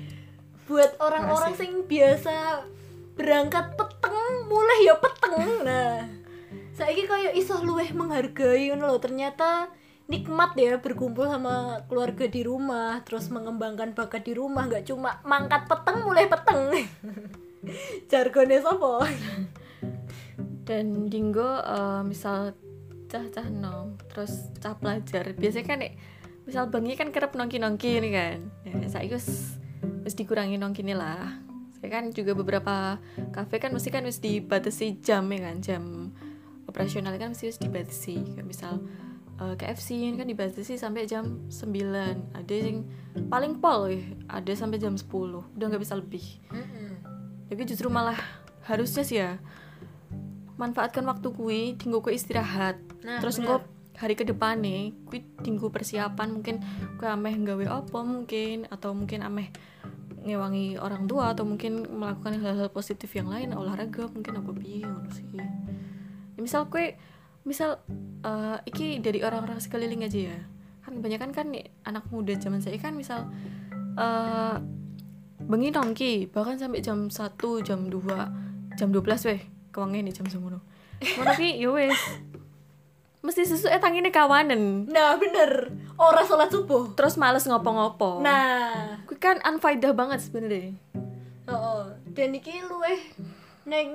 buat 0.67 0.97
orang-orang 1.01 1.53
sing 1.55 1.85
biasa 1.85 2.65
berangkat 3.19 3.75
peteng 3.75 4.47
mulai 4.47 4.87
ya 4.87 4.95
peteng. 4.95 5.67
Nah 5.67 6.07
saiki 6.79 7.11
kayak 7.11 7.35
iso 7.35 7.59
luweh 7.59 7.91
menghargai 7.91 8.71
loh 8.79 9.03
ternyata 9.03 9.67
nikmat 10.07 10.55
ya 10.55 10.79
berkumpul 10.79 11.27
sama 11.27 11.83
keluarga 11.91 12.31
di 12.31 12.47
rumah 12.47 13.03
terus 13.03 13.29
mengembangkan 13.35 13.93
bakat 13.93 14.23
di 14.25 14.39
rumah 14.39 14.71
nggak 14.71 14.87
cuma 14.87 15.19
mangkat 15.27 15.67
peteng 15.67 16.07
mulai 16.07 16.31
peteng. 16.31 16.71
Jargonnya 18.11 18.63
sopo 18.63 19.03
dan 20.63 21.11
dinggo 21.11 21.59
eh, 21.59 22.03
misal 22.07 22.55
cah 23.11 23.27
cah 23.35 23.49
nom 23.51 23.99
terus 24.07 24.47
cah 24.63 24.79
pelajar. 24.79 25.35
Biasanya 25.35 25.67
kan 25.67 25.79
nek 25.83 25.93
misal 26.47 26.71
bengi 26.71 26.95
kan 26.95 27.11
kerap 27.11 27.35
nongki 27.35 27.59
nongki 27.59 27.99
nih 27.99 28.13
kan. 28.15 28.39
Ya, 28.63 28.87
saya 28.87 29.11
wis 29.11 30.15
dikurangi 30.15 30.57
nongki 30.57 30.87
lah 30.95 31.48
saya 31.79 31.91
kan 31.95 32.11
juga 32.11 32.35
beberapa 32.35 32.99
kafe 33.31 33.63
kan 33.63 33.71
mesti 33.71 33.89
kan 33.95 34.03
wis 34.03 34.19
dibatasi 34.19 34.99
jam 34.99 35.31
ya 35.31 35.41
kan? 35.47 35.57
Jam 35.63 35.83
operasional 36.67 37.15
kan 37.17 37.33
mesti 37.33 37.47
wis 37.47 37.63
dibatasi. 37.63 38.35
Kayak 38.35 38.47
misal 38.47 38.83
eh, 39.39 39.55
KFC 39.55 40.11
ini 40.11 40.19
kan 40.19 40.27
dibatasi 40.27 40.75
sampai 40.75 41.07
jam 41.07 41.47
9 41.47 42.35
ada 42.35 42.55
yang 42.55 42.83
paling 43.31 43.63
pol 43.63 43.95
ya 43.95 44.03
ada 44.27 44.53
sampai 44.59 44.83
jam 44.83 44.99
10 44.99 45.07
udah 45.55 45.67
nggak 45.71 45.83
bisa 45.83 45.95
lebih. 45.95 46.43
Tapi 47.49 47.63
justru 47.65 47.89
malah 47.89 48.19
harusnya 48.67 49.07
sih 49.07 49.19
ya 49.23 49.41
manfaatkan 50.59 51.07
waktu 51.07 51.31
kui 51.31 51.79
tinggu 51.79 52.03
kui 52.03 52.19
istirahat. 52.19 52.77
Nah, 53.07 53.23
terus 53.23 53.39
engko 53.39 53.63
hari 53.95 54.19
ke 54.19 54.27
depan 54.27 54.59
nih 54.59 54.91
kui 55.07 55.23
tinggu 55.47 55.71
persiapan. 55.71 56.35
Mungkin 56.35 56.59
kui 56.99 57.07
ameh 57.07 57.39
nggawe 57.39 57.67
apa 57.71 57.99
mungkin 58.03 58.67
atau 58.67 58.91
mungkin 58.93 59.23
ameh 59.23 59.55
ngewangi 60.29 60.77
orang 60.77 61.09
tua 61.09 61.33
atau 61.33 61.49
mungkin 61.49 61.89
melakukan 61.89 62.37
hal-hal 62.37 62.69
positif 62.69 63.09
yang 63.17 63.33
lain 63.33 63.57
olahraga 63.57 64.07
mungkin 64.13 64.37
apa 64.37 64.51
ngono 64.53 65.09
sih. 65.11 65.25
Ya, 65.33 65.49
misal 66.37 66.69
kue 66.69 67.01
misal 67.49 67.81
eh, 68.23 68.59
iki 68.69 69.01
dari 69.01 69.25
orang-orang 69.25 69.57
sekeliling 69.59 70.05
aja 70.05 70.29
ya. 70.31 70.39
Kan 70.85 71.01
kebanyakan 71.01 71.31
kan 71.33 71.47
nih 71.49 71.73
anak 71.89 72.05
muda 72.13 72.37
zaman 72.37 72.61
saya 72.61 72.77
kan 72.77 72.93
misal 72.93 73.27
eh 73.99 74.57
bengi 75.49 75.73
nongki 75.73 76.29
bahkan 76.29 76.61
sampai 76.61 76.85
jam 76.85 77.09
1 77.09 77.17
jam 77.65 77.89
2 77.89 78.77
jam 78.77 78.89
12 78.93 79.29
weh 79.33 79.41
kewangi 79.73 80.05
nih 80.05 80.13
jam 80.13 80.29
semono. 80.29 80.61
Ngono 81.01 81.33
ki 81.35 81.57
yo 81.57 81.73
wes 81.75 81.97
mesti 83.19 83.43
sesuai 83.45 83.79
tangine 83.79 84.09
kawanen 84.09 84.87
Nah, 84.87 85.17
bener. 85.17 85.75
Ora 85.95 86.23
sholat 86.23 86.49
subuh. 86.49 86.95
terus 86.95 87.15
males 87.15 87.43
ngopo-ngopo 87.43 88.23
Nah, 88.23 89.03
Kuwi 89.05 89.19
kan 89.19 89.37
unfaedah 89.41 89.91
banget 89.93 90.23
sebenarnya 90.23 90.75
heeh. 91.45 91.83
Dan 92.13 92.31
iki 92.33 92.61
luweh 92.61 93.01
neng 93.65 93.91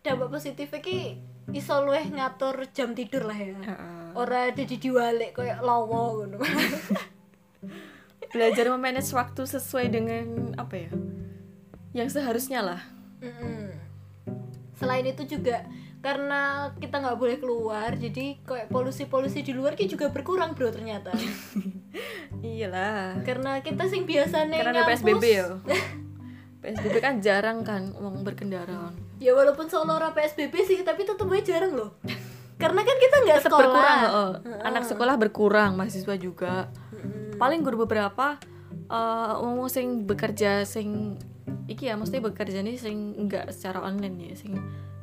dampak 0.00 0.30
positif 0.30 0.70
iki 0.72 1.18
iso 1.50 1.82
luweh 1.82 2.06
ngatur 2.08 2.64
jam 2.70 2.92
tidur 2.92 3.26
lah 3.26 3.34
ya. 3.34 3.58
Ora 4.12 4.48
jadi 4.48 4.76
diwalik 4.76 5.34
kayak 5.34 5.60
lawa 5.60 5.88
ngono. 6.14 6.38
belajar 8.32 8.64
memanage 8.70 9.12
waktu 9.12 9.44
sesuai 9.44 9.86
dengan 9.88 10.26
apa 10.56 10.88
ya 10.88 10.90
yang 11.92 12.08
seharusnya 12.08 12.64
lah 12.64 12.80
Mm-mm. 13.20 13.76
Selain 14.72 15.04
itu 15.04 15.22
juga 15.28 15.62
karena 16.02 16.74
kita 16.82 16.98
nggak 16.98 17.14
boleh 17.14 17.38
keluar, 17.38 17.94
jadi 17.94 18.34
kayak 18.42 18.74
polusi-polusi 18.74 19.46
di 19.46 19.54
luar 19.54 19.78
ki 19.78 19.86
juga 19.86 20.10
berkurang 20.10 20.58
bro 20.58 20.74
ternyata. 20.74 21.14
iyalah 22.42 23.22
karena 23.22 23.62
kita 23.62 23.86
sing 23.86 24.02
biasa 24.02 24.50
nih 24.50 24.58
karena 24.66 24.82
ada 24.82 24.88
PSBB 24.90 25.24
ya 25.30 25.46
PSBB 26.64 26.96
kan 26.98 27.22
jarang 27.22 27.62
kan 27.62 27.94
uang 27.94 28.26
berkendara 28.26 28.90
Ya 29.22 29.38
walaupun 29.38 29.70
Solo 29.70 29.94
ora 29.94 30.10
PSBB 30.10 30.66
sih, 30.66 30.82
tapi 30.82 31.06
tetep 31.06 31.30
aja 31.30 31.54
jarang 31.54 31.78
loh. 31.78 31.94
Karena 32.62 32.82
kan 32.82 32.96
kita 32.98 33.16
nggak 33.22 33.38
Tetap 33.38 33.50
sekolah. 33.54 33.70
berkurang 33.70 33.98
oh. 34.10 34.30
anak 34.66 34.84
sekolah 34.86 35.14
berkurang 35.14 35.70
mahasiswa 35.78 36.14
juga 36.18 36.66
paling 37.38 37.62
guru 37.62 37.86
beberapa 37.86 38.38
ngomong 39.42 39.66
sing 39.66 40.06
bekerja 40.06 40.62
sing 40.62 41.18
iki 41.66 41.90
ya 41.90 41.98
mesti 41.98 42.22
bekerja 42.22 42.62
nih 42.62 42.78
sing 42.78 43.18
enggak 43.18 43.50
secara 43.50 43.82
online 43.82 44.30
ya 44.30 44.34
sing 44.38 44.54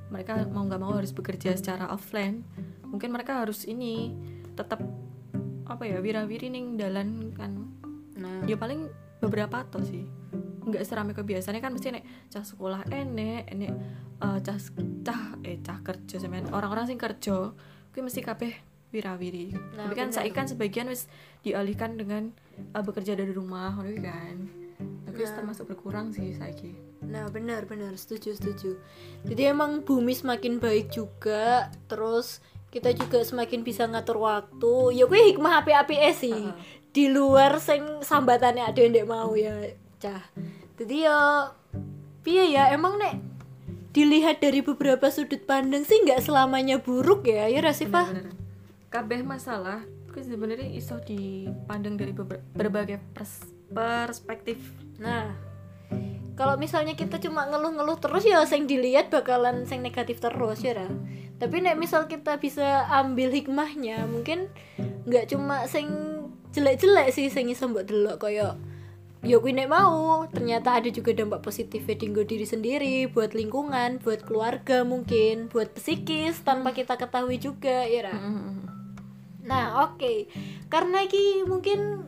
mereka 0.10 0.42
mau 0.50 0.66
nggak 0.66 0.82
mau 0.82 0.94
harus 0.98 1.14
bekerja 1.14 1.54
secara 1.54 1.90
offline 1.94 2.42
mungkin 2.90 3.14
mereka 3.14 3.46
harus 3.46 3.64
ini 3.70 4.14
tetap 4.58 4.82
apa 5.70 5.86
ya 5.86 6.02
wirawiri 6.02 6.50
ning 6.50 6.76
dalan 6.76 7.32
kan. 7.38 7.70
Nah, 8.18 8.44
ya 8.50 8.58
paling 8.58 8.90
beberapa 9.22 9.62
atau 9.62 9.86
sih. 9.86 10.04
Nggak 10.66 10.84
serame 10.86 11.14
ke 11.14 11.22
biasanya 11.22 11.62
kan 11.62 11.72
mesti 11.72 11.94
nek 11.94 12.04
cah 12.34 12.44
sekolah 12.44 12.90
enek 12.90 13.48
enek 13.54 13.72
eh, 14.20 14.40
cah 14.42 14.58
cah 15.06 15.22
eh 15.46 15.62
cah 15.62 15.80
kerja 15.86 16.18
sampean. 16.18 16.50
Orang-orang 16.50 16.90
sing 16.90 16.98
kerja 16.98 17.54
kuwi 17.94 18.02
mesti 18.02 18.26
kabeh 18.26 18.54
wirawiri. 18.90 19.54
Nah, 19.78 19.86
tapi 19.86 19.96
kan 19.96 20.10
saiki 20.10 20.34
kan 20.34 20.50
sebagian 20.50 20.90
wis 20.90 21.06
dialihkan 21.46 21.96
dengan 21.96 22.34
eh, 22.58 22.82
bekerja 22.82 23.14
dari 23.14 23.32
rumah 23.32 23.78
kan. 23.78 24.50
Tapi 25.06 25.16
wis 25.22 25.30
Nah. 25.30 25.38
termasuk 25.46 25.70
berkurang 25.70 26.10
sih 26.10 26.34
saiki 26.34 26.89
nah 27.00 27.32
benar 27.32 27.64
benar 27.64 27.96
setuju 27.96 28.36
setuju. 28.36 28.76
Jadi 29.24 29.42
emang 29.48 29.84
bumi 29.84 30.12
semakin 30.12 30.60
baik 30.60 30.92
juga, 30.92 31.72
terus 31.88 32.44
kita 32.70 32.92
juga 32.92 33.24
semakin 33.24 33.64
bisa 33.64 33.88
ngatur 33.88 34.20
waktu. 34.20 35.00
Ya 35.00 35.08
gue 35.08 35.22
hikmah 35.34 35.64
api-api 35.64 35.96
sih. 36.12 36.52
Heeh. 36.52 36.78
Di 36.90 37.06
luar 37.08 37.62
sing 37.62 38.04
sambatannya 38.04 38.66
ada 38.66 38.82
yang 38.82 39.08
mau 39.08 39.32
ya, 39.38 39.74
cah. 40.02 40.24
Jadi 40.76 41.08
ya 41.08 41.52
piye 42.26 42.52
ya 42.56 42.74
emang 42.76 43.00
nek 43.00 43.22
dilihat 43.90 44.44
dari 44.44 44.62
beberapa 44.62 45.10
sudut 45.10 45.44
pandang 45.50 45.82
sih 45.82 45.98
nggak 46.06 46.22
selamanya 46.22 46.78
buruk 46.78 47.26
ya 47.26 47.50
ya 47.50 47.58
Rasifah 47.64 48.06
kabeh 48.94 49.26
masalah 49.26 49.82
kuwi 50.14 50.26
sebenarnya 50.26 50.70
iso 50.70 51.02
dipandang 51.02 51.98
dari 51.98 52.14
berbagai 52.54 53.02
pers- 53.18 53.50
perspektif 53.74 54.62
Nah, 55.00 55.32
kalau 56.40 56.56
misalnya 56.56 56.96
kita 56.96 57.20
cuma 57.20 57.44
ngeluh-ngeluh 57.52 58.00
terus 58.00 58.24
ya 58.24 58.40
sing 58.48 58.64
dilihat 58.64 59.12
bakalan 59.12 59.68
sing 59.68 59.84
negatif 59.84 60.24
terus 60.24 60.64
ya 60.64 60.72
Ra. 60.72 60.88
Tapi 61.36 61.60
nek 61.60 61.76
misal 61.76 62.08
kita 62.08 62.40
bisa 62.40 62.88
ambil 62.88 63.36
hikmahnya, 63.36 64.08
mungkin 64.08 64.48
nggak 65.04 65.36
cuma 65.36 65.68
sing 65.68 65.92
jelek-jelek 66.56 67.12
sih 67.12 67.28
sing 67.28 67.52
iso 67.52 67.68
mbok 67.68 67.86
delok 67.86 68.24
koyo 68.24 68.56
ya 69.20 69.36
kuwi 69.36 69.52
nek 69.52 69.68
mau 69.68 70.24
ternyata 70.32 70.80
ada 70.80 70.88
juga 70.88 71.12
dampak 71.12 71.44
positifnya 71.44 72.00
dinggo 72.00 72.24
diri 72.24 72.48
sendiri 72.48 73.12
buat 73.12 73.36
lingkungan 73.36 74.00
buat 74.00 74.24
keluarga 74.24 74.88
mungkin 74.88 75.52
buat 75.52 75.76
psikis 75.76 76.40
tanpa 76.48 76.72
kita 76.72 76.96
ketahui 76.96 77.36
juga 77.36 77.84
ya 77.84 78.08
Ra. 78.08 78.16
Nah, 79.50 79.90
oke. 79.90 80.30
Karena 80.70 81.02
iki 81.04 81.42
mungkin 81.50 82.06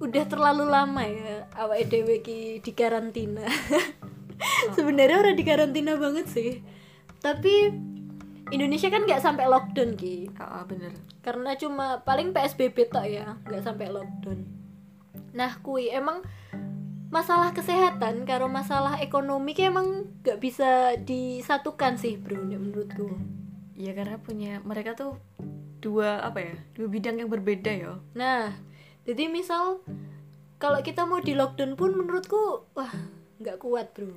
udah 0.00 0.24
terlalu 0.26 0.64
lama 0.64 1.04
ya 1.04 1.44
awake 1.60 1.88
dhewe 1.92 2.24
iki 2.24 2.64
di 2.64 2.72
karantina. 2.72 3.44
Sebenarnya 4.76 5.20
udah 5.20 5.34
di 5.36 5.44
karantina 5.44 6.00
banget 6.00 6.26
sih. 6.32 6.64
Tapi 7.20 7.68
Indonesia 8.50 8.88
kan 8.88 9.04
nggak 9.04 9.22
sampai 9.22 9.44
lockdown 9.46 9.94
ki. 9.94 10.32
Ah, 10.40 10.64
bener 10.64 10.96
Karena 11.20 11.54
cuma 11.60 12.00
paling 12.02 12.32
PSBB 12.32 12.88
tok 12.88 13.06
ya, 13.06 13.36
nggak 13.44 13.62
sampai 13.62 13.92
lockdown. 13.92 14.40
Nah, 15.36 15.60
kui 15.60 15.92
emang 15.92 16.24
masalah 17.12 17.52
kesehatan 17.52 18.24
karo 18.24 18.48
masalah 18.48 18.98
ekonomi 19.04 19.52
ki 19.52 19.68
emang 19.68 20.08
nggak 20.24 20.40
bisa 20.40 20.96
disatukan 21.02 21.98
sih, 22.00 22.16
Bro, 22.16 22.46
menurutku. 22.46 23.18
ya 23.74 23.96
karena 23.96 24.20
punya 24.20 24.60
mereka 24.60 24.92
tuh 24.92 25.16
dua 25.80 26.20
apa 26.20 26.44
ya 26.44 26.54
dua 26.76 26.86
bidang 26.92 27.16
yang 27.16 27.32
berbeda 27.32 27.72
ya 27.72 27.96
Nah, 28.12 28.52
jadi 29.10 29.26
misal 29.26 29.82
kalau 30.62 30.78
kita 30.86 31.02
mau 31.02 31.18
di 31.18 31.34
lockdown 31.34 31.74
pun 31.74 31.98
menurutku 31.98 32.70
wah 32.78 32.94
nggak 33.42 33.58
kuat 33.58 33.90
bro. 33.90 34.14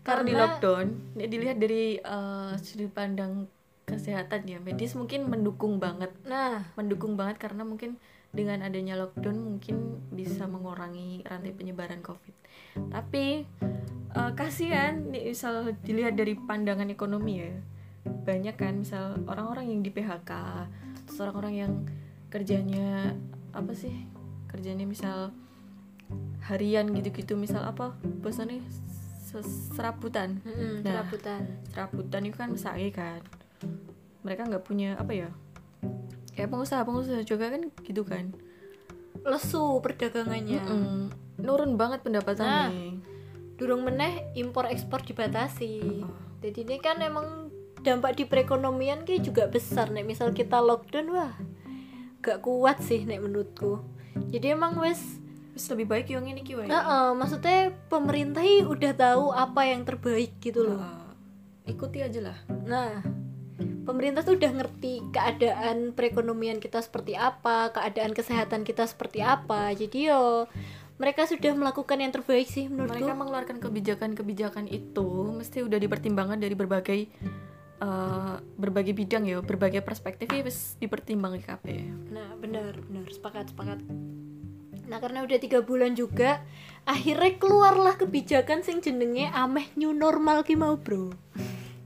karena 0.00 0.24
di 0.24 0.32
lockdown 0.32 0.86
dilihat 1.18 1.60
dari 1.60 2.00
eh, 2.00 2.52
sudut 2.56 2.88
pandang 2.88 3.52
kesehatan 3.84 4.48
ya 4.48 4.58
medis 4.64 4.96
mungkin 4.96 5.28
mendukung 5.28 5.76
banget. 5.76 6.08
Nah, 6.24 6.72
mendukung 6.72 7.20
banget 7.20 7.36
karena 7.36 7.68
mungkin 7.68 8.00
dengan 8.32 8.64
adanya 8.64 8.96
lockdown 8.96 9.36
mungkin 9.36 10.00
bisa 10.08 10.48
mengurangi 10.48 11.20
rantai 11.28 11.52
penyebaran 11.52 12.00
covid. 12.00 12.32
Tapi 12.88 13.44
eh, 14.16 14.32
kasihan 14.32 15.04
nih 15.12 15.36
misal 15.36 15.76
dilihat 15.84 16.16
dari 16.16 16.32
pandangan 16.32 16.88
ekonomi 16.88 17.44
ya 17.44 17.52
banyak 18.04 18.56
kan 18.56 18.84
misal 18.84 19.16
orang-orang 19.24 19.72
yang 19.72 19.80
di 19.80 19.90
PHK 19.92 20.32
terus 21.08 21.18
orang-orang 21.20 21.54
yang 21.56 21.72
kerjanya 22.28 23.16
apa 23.56 23.72
sih 23.72 23.92
kerjanya 24.54 24.86
misal 24.86 25.34
harian 26.46 26.86
gitu-gitu 26.92 27.34
misal 27.34 27.60
apa 27.60 27.96
bosannya 28.22 28.62
se- 29.18 29.42
serabutan 29.74 30.38
mm, 30.40 30.86
Nah. 30.86 31.02
serabutan. 31.02 31.42
serabutan 31.66 32.22
itu 32.22 32.36
kan 32.36 32.48
mesake 32.48 32.88
kan 32.90 33.20
mereka 34.22 34.46
nggak 34.46 34.62
punya 34.62 34.94
apa 34.94 35.10
ya 35.10 35.30
kayak 36.32 36.48
pengusaha-pengusaha 36.48 37.22
juga 37.22 37.50
kan 37.50 37.62
gitu 37.82 38.02
kan 38.02 38.30
Lesu 39.24 39.80
perdagangannya. 39.80 40.60
Mm, 40.60 41.02
nurun 41.40 41.74
banget 41.74 42.02
pendapatannya 42.02 43.00
Durung 43.54 43.86
meneh 43.86 44.34
impor 44.34 44.66
ekspor 44.66 45.00
dibatasi. 45.00 46.02
Oh. 46.02 46.10
Jadi 46.42 46.66
ini 46.66 46.76
kan 46.76 46.98
emang 46.98 47.48
dampak 47.80 48.18
di 48.18 48.26
perekonomian 48.26 49.06
ki 49.06 49.22
juga 49.22 49.46
besar 49.46 49.88
nek 49.88 50.02
misal 50.02 50.34
kita 50.34 50.58
lockdown 50.58 51.08
wah 51.08 51.32
gak 52.18 52.42
kuat 52.42 52.82
sih 52.82 53.06
nek 53.06 53.22
menurutku. 53.22 53.78
Jadi 54.30 54.46
emang 54.54 54.78
wes 54.80 55.20
Terus 55.54 55.70
lebih 55.70 55.86
baik 55.86 56.06
yang 56.10 56.26
ini 56.26 56.42
kiwai 56.42 56.66
Heeh, 56.66 57.06
maksudnya 57.14 57.70
pemerintah 57.86 58.42
udah 58.42 58.92
tahu 58.98 59.30
apa 59.30 59.70
yang 59.70 59.86
terbaik 59.86 60.34
gitu 60.42 60.66
loh. 60.66 60.82
ikuti 61.64 62.02
aja 62.02 62.20
lah 62.20 62.38
Nah, 62.66 63.00
pemerintah 63.84 64.24
tuh 64.24 64.34
udah 64.34 64.50
ngerti 64.50 65.12
keadaan 65.12 65.92
perekonomian 65.92 66.58
kita 66.58 66.80
seperti 66.80 67.14
apa, 67.14 67.70
keadaan 67.70 68.16
kesehatan 68.16 68.64
kita 68.64 68.88
seperti 68.88 69.20
apa. 69.20 69.70
Jadi 69.76 70.10
yo 70.10 70.48
mereka 70.94 71.26
sudah 71.26 71.52
melakukan 71.58 71.98
yang 71.98 72.14
terbaik 72.14 72.46
sih 72.46 72.70
menurutku. 72.70 73.02
mereka 73.02 73.12
mengeluarkan 73.18 73.56
kebijakan-kebijakan 73.58 74.70
itu 74.70 75.34
mesti 75.34 75.66
udah 75.66 75.78
dipertimbangkan 75.78 76.38
dari 76.38 76.54
berbagai 76.54 77.00
eh, 77.80 78.36
berbagai 78.58 78.94
bidang 78.94 79.24
ya 79.26 79.38
berbagai 79.40 79.82
perspektif 79.82 80.30
ya 80.30 80.42
wis 80.44 80.76
dipertimbangkan 80.78 81.42
KP 81.42 81.64
Nah, 82.10 82.34
benar, 82.38 82.78
benar, 82.86 83.06
sepakat, 83.10 83.50
sepakat. 83.50 83.82
Nah, 84.84 84.98
karena 85.00 85.24
udah 85.24 85.38
tiga 85.40 85.64
bulan 85.64 85.96
juga, 85.96 86.44
akhirnya 86.84 87.40
keluarlah 87.40 87.96
kebijakan 87.96 88.60
sing 88.60 88.84
jenenge 88.84 89.32
ameh 89.32 89.72
new 89.80 89.96
normal 89.96 90.44
ki 90.44 90.54
mau, 90.60 90.76
Bro. 90.76 91.16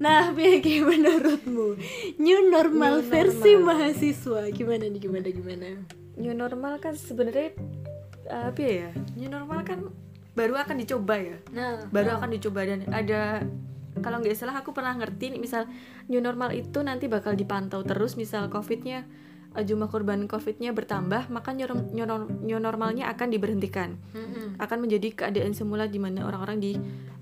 Nah, 0.03 0.35
ki 0.67 0.83
menurutmu? 0.83 1.79
New 2.19 2.41
normal 2.51 3.01
New 3.01 3.09
versi 3.09 3.55
normal. 3.55 3.67
mahasiswa 3.79 4.41
gimana 4.51 4.91
nih 4.91 5.01
gimana 5.01 5.29
gimana? 5.31 5.69
new 6.19 6.35
normal 6.35 6.83
kan 6.83 6.99
sebenarnya 6.99 7.55
eh, 8.27 8.45
apa 8.51 8.61
ya 8.61 8.91
new 9.15 9.31
normal 9.31 9.63
kan 9.63 9.87
baru 10.35 10.59
akan 10.59 10.77
dicoba 10.83 11.15
ya 11.19 11.39
Nah, 11.55 11.87
baru 11.91 12.19
akan 12.19 12.31
dicoba 12.35 12.67
dan 12.67 12.83
ada 12.91 13.43
kalau 14.01 14.23
nggak 14.23 14.35
salah 14.35 14.57
aku 14.59 14.71
pernah 14.75 14.95
ngerti 14.97 15.35
nih 15.35 15.41
misal 15.41 15.67
new 16.07 16.23
normal 16.23 16.55
itu 16.55 16.81
nanti 16.81 17.07
bakal 17.07 17.35
dipantau 17.35 17.85
terus 17.85 18.15
misal 18.15 18.47
covidnya 18.49 19.07
uh, 19.55 19.65
jumlah 19.65 19.89
korban 19.89 20.27
COVID-nya 20.29 20.75
bertambah, 20.75 21.33
maka 21.33 21.55
new, 21.55 21.67
new, 21.95 22.07
new 22.45 22.59
normalnya 22.61 23.09
akan 23.13 23.29
diberhentikan. 23.33 23.97
Mm-mm. 24.13 24.59
Akan 24.61 24.83
menjadi 24.85 25.15
keadaan 25.15 25.55
semula 25.55 25.89
di 25.89 25.99
mana 26.03 26.27
orang-orang 26.27 26.59
di 26.61 26.73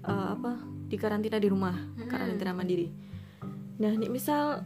uh, 0.06 0.34
apa 0.34 0.58
di 0.86 0.96
karantina 0.98 1.38
di 1.38 1.48
rumah, 1.50 1.74
Mm-mm. 1.74 2.08
karantina 2.10 2.52
mandiri. 2.56 2.88
Nah, 3.76 3.92
nih 3.92 4.08
misal 4.08 4.64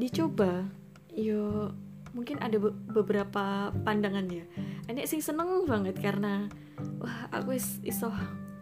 dicoba, 0.00 0.64
yo 1.12 1.70
mungkin 2.14 2.38
ada 2.40 2.56
be- 2.56 2.74
beberapa 2.90 3.74
pandangan 3.84 4.26
ya. 4.30 4.46
Ini 4.86 5.04
sing 5.10 5.20
seneng 5.20 5.66
banget 5.66 5.98
karena 5.98 6.46
wah 7.02 7.26
aku 7.34 7.58
is 7.58 7.82
iso 7.82 8.10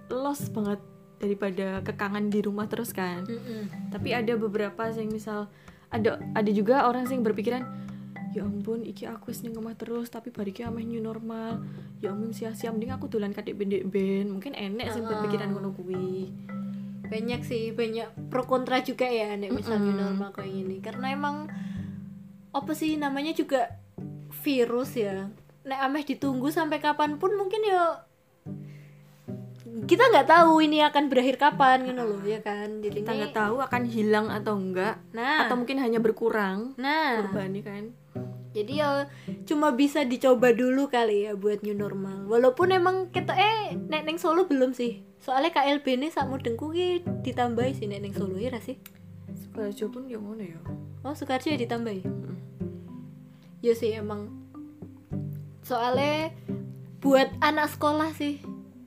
lost 0.09 0.53
banget 0.57 0.81
daripada 1.23 1.79
kekangan 1.87 2.27
di 2.27 2.43
rumah 2.43 2.67
terus 2.67 2.91
kan 2.91 3.23
Mm-mm. 3.23 3.95
tapi 3.95 4.11
ada 4.11 4.35
beberapa 4.35 4.91
yang 4.91 5.15
misal 5.15 5.47
ada 5.95 6.19
ada 6.35 6.51
juga 6.51 6.91
orang 6.91 7.07
yang 7.07 7.23
berpikiran 7.23 7.63
ya 8.33 8.43
ampun 8.49 8.83
iki 8.83 9.05
aku 9.05 9.31
wis 9.31 9.45
ning 9.45 9.55
omah 9.55 9.77
terus 9.77 10.09
tapi 10.09 10.33
bariki 10.33 10.65
ameh 10.65 10.83
new 10.83 10.99
normal 11.05 11.63
ya 12.01 12.11
ampun 12.11 12.33
sia-sia 12.33 12.73
mending 12.73 12.91
aku 12.91 13.07
dolan 13.07 13.31
kadek 13.31 13.55
bendek 13.55 13.87
ben 13.87 14.33
mungkin 14.33 14.57
enek 14.57 14.89
Heeh. 14.89 15.05
berpikiran 15.05 15.53
ngono 15.53 15.71
kuwi 15.77 16.33
banyak 17.13 17.45
sih 17.45 17.77
banyak 17.77 18.33
pro 18.33 18.49
kontra 18.49 18.81
juga 18.81 19.05
ya 19.05 19.37
nek 19.37 19.53
misalnya 19.53 19.93
Mm-mm. 19.93 20.01
normal 20.01 20.29
kayak 20.33 20.49
gini 20.49 20.77
karena 20.81 21.07
emang 21.13 21.37
apa 22.57 22.73
sih 22.73 22.97
namanya 22.97 23.37
juga 23.37 23.77
virus 24.41 24.97
ya 24.97 25.29
nek 25.69 25.81
ameh 25.93 26.03
ditunggu 26.09 26.49
sampai 26.49 26.81
kapan 26.81 27.21
pun 27.21 27.37
mungkin 27.37 27.61
ya 27.69 28.09
kita 29.73 30.05
nggak 30.13 30.29
tahu 30.29 30.61
ini 30.61 30.85
akan 30.85 31.09
berakhir 31.09 31.41
kapan 31.41 31.89
gitu 31.89 32.03
loh 32.05 32.21
ya 32.21 32.45
kan? 32.45 32.85
Jadi 32.85 33.01
kita 33.01 33.13
ini- 33.17 33.19
nggak 33.25 33.37
tahu 33.37 33.57
akan 33.65 33.83
hilang 33.89 34.27
atau 34.29 34.55
enggak 34.61 35.01
nah. 35.17 35.49
atau 35.49 35.57
mungkin 35.57 35.81
hanya 35.81 35.97
berkurang 35.97 36.77
nah. 36.77 37.25
korbannya 37.25 37.63
kan? 37.65 37.85
Jadi 38.53 38.85
ya 38.85 39.09
cuma 39.49 39.73
bisa 39.73 40.05
dicoba 40.05 40.53
dulu 40.53 40.93
kali 40.93 41.25
ya 41.25 41.33
buat 41.33 41.65
new 41.65 41.73
normal. 41.73 42.29
Walaupun 42.29 42.69
emang 42.69 43.09
kita 43.09 43.33
eh 43.33 43.73
nek 43.89 44.05
neng 44.05 44.21
Solo 44.21 44.45
belum 44.45 44.77
sih. 44.77 45.01
Soalnya 45.25 45.57
KLB 45.57 45.87
ini 45.97 46.13
mudengku 46.13 46.69
ki 46.77 47.01
ditambahi 47.25 47.73
sih 47.73 47.89
nek 47.89 48.05
neng 48.05 48.13
Solo 48.13 48.37
ya 48.37 48.53
sih? 48.61 48.77
Sukarjo 49.33 49.89
pun 49.89 50.05
yang 50.05 50.21
ngono 50.21 50.45
ya. 50.45 50.61
Oh 51.01 51.17
Sukarjo 51.17 51.49
ya 51.49 51.57
ditambahi. 51.57 52.05
Ya 53.65 53.73
sih 53.73 53.97
emang. 53.97 54.29
Soalnya 55.65 56.37
Buat 57.03 57.35
anak 57.43 57.67
sekolah 57.67 58.15
sih 58.15 58.39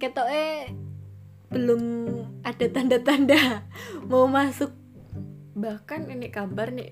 Ketoknya 0.01 0.75
Belum 1.51 1.81
ada 2.43 2.65
tanda-tanda 2.67 3.63
Mau 4.09 4.27
masuk. 4.27 4.73
Bahkan 5.55 6.11
ini 6.11 6.27
kabar 6.29 6.73
nih 6.75 6.91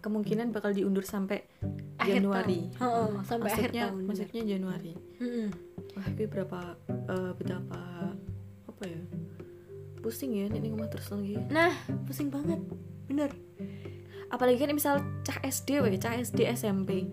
kemungkinan 0.00 0.48
bakal 0.50 0.72
diundur 0.72 1.04
sampai 1.04 1.44
akhir 2.00 2.24
Januari. 2.24 2.72
tahun. 2.80 2.88
Oh, 2.88 3.20
sampai 3.20 3.52
akhir 3.52 3.68
maksudnya 3.68 3.82
tahun 3.84 3.94
bener. 3.94 4.08
maksudnya 4.08 4.42
Januari. 4.48 4.92
Mm-mm. 5.20 5.48
wah 5.92 6.06
itu 6.08 6.24
berapa 6.24 6.60
eh, 6.88 7.32
betapa 7.36 7.82
apa 8.64 8.82
ya? 8.88 9.00
Pusing 10.00 10.32
ya 10.40 10.48
nih 10.48 10.72
rumah 10.72 10.88
terus 10.88 11.12
lagi. 11.12 11.36
Nah 11.52 11.76
pusing 12.08 12.32
banget. 12.32 12.64
Bener. 13.04 13.28
Apalagi 14.32 14.56
kan 14.56 14.72
misal 14.72 15.04
cah 15.20 15.38
SD 15.44 15.84
we 15.84 16.00
cah 16.00 16.16
SD 16.16 16.48
SMP 16.48 17.04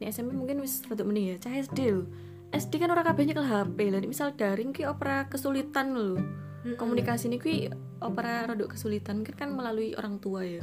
ini 0.00 0.08
SMP 0.08 0.32
mungkin 0.32 0.64
wis 0.64 0.80
rada 0.88 1.04
mending 1.04 1.34
ya 1.34 1.36
cah 1.36 1.52
SD 1.52 1.78
lho 1.92 2.04
SD 2.50 2.82
kan 2.82 2.90
orang 2.90 3.06
kabehnya 3.06 3.34
ke 3.38 3.44
HP 3.46 3.78
lah 3.94 4.02
misal 4.02 4.34
daring 4.34 4.74
ki 4.74 4.86
opera 4.86 5.30
kesulitan 5.30 5.94
lho. 5.94 6.18
Mm-mm. 6.60 6.76
komunikasi 6.76 7.32
ini 7.32 7.40
ki 7.40 7.72
opera 8.04 8.44
rada 8.44 8.68
kesulitan 8.68 9.24
mungkin 9.24 9.32
kan 9.32 9.48
melalui 9.54 9.96
orang 9.96 10.20
tua 10.20 10.44
ya. 10.44 10.60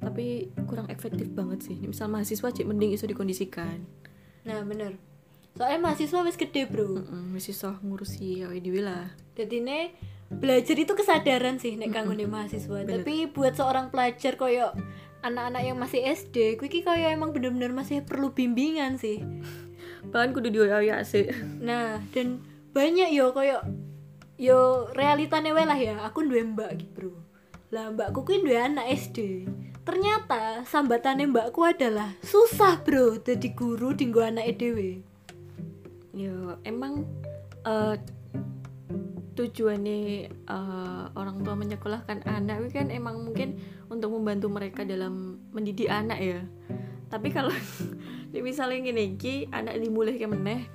Tapi 0.00 0.48
kurang 0.64 0.88
efektif 0.88 1.28
banget 1.36 1.60
sih. 1.60 1.76
Misal 1.76 2.08
mahasiswa 2.08 2.48
cek 2.48 2.64
mending 2.64 2.96
iso 2.96 3.04
dikondisikan. 3.04 3.84
Nah 4.48 4.64
bener. 4.64 4.96
Soalnya 5.58 5.82
mahasiswa 5.82 6.24
wis 6.24 6.40
gede 6.40 6.64
bro. 6.64 7.04
Mm-mm, 7.04 7.36
masih 7.36 7.52
soh 7.52 7.76
ngurusi 7.84 8.48
awake 8.48 8.64
dhewe 8.64 8.80
lah. 8.80 9.12
Jadi 9.36 9.60
ini 9.60 9.92
belajar 10.30 10.78
itu 10.78 10.94
kesadaran 10.94 11.58
sih 11.58 11.74
nek 11.76 11.92
kanggo 11.92 12.16
nih 12.16 12.30
mahasiswa. 12.30 12.86
Bener. 12.86 13.02
Tapi 13.02 13.28
buat 13.28 13.58
seorang 13.58 13.92
pelajar 13.92 14.40
koyo 14.40 14.72
anak-anak 15.20 15.62
yang 15.68 15.76
masih 15.76 16.00
SD, 16.00 16.56
kuwi 16.56 16.72
ki 16.72 16.80
koyo 16.80 17.12
emang 17.12 17.36
bener-bener 17.36 17.76
masih 17.76 18.00
perlu 18.00 18.32
bimbingan 18.32 18.96
sih. 18.96 19.20
Bahkan 20.08 20.32
kudu 20.32 20.48
dioyak 20.48 21.04
sih 21.04 21.28
Nah, 21.60 22.00
dan 22.16 22.40
banyak 22.72 23.12
yo 23.12 23.36
koyo 23.36 23.60
yo 24.40 24.88
realitane 24.96 25.52
wae 25.52 25.68
lah 25.68 25.76
ya. 25.76 26.00
Aku 26.08 26.24
duwe 26.24 26.40
mbak 26.40 26.80
gitu, 26.80 26.90
Bro. 26.96 27.12
Lah 27.70 27.92
mbakku 27.92 28.24
kuwi 28.24 28.40
duwe 28.40 28.56
anak 28.56 28.88
SD. 28.96 29.44
Ternyata 29.84 30.64
sambatane 30.64 31.28
mbakku 31.28 31.60
adalah 31.60 32.16
susah, 32.24 32.80
Bro, 32.80 33.20
jadi 33.20 33.52
guru 33.52 33.92
dinggo 33.92 34.24
anak 34.24 34.56
dhewe. 34.56 35.04
ya 36.10 36.58
emang 36.66 37.06
eh 37.62 37.96
tujuannya 39.38 40.26
eh, 40.28 41.04
orang 41.16 41.40
tua 41.40 41.54
menyekolahkan 41.56 42.26
anak 42.28 42.74
kan 42.74 42.92
emang 42.92 43.24
mungkin 43.24 43.56
untuk 43.88 44.12
membantu 44.12 44.52
mereka 44.52 44.84
dalam 44.84 45.40
mendidik 45.54 45.88
anak 45.88 46.18
ya 46.20 46.40
tapi 47.10 47.34
kalau 47.34 47.52
di 48.32 48.40
misalnya 48.40 48.80
gini 48.80 49.18
ki 49.18 49.50
anak 49.50 49.76
dimulai 49.82 50.16
ke 50.16 50.30
meneh 50.30 50.70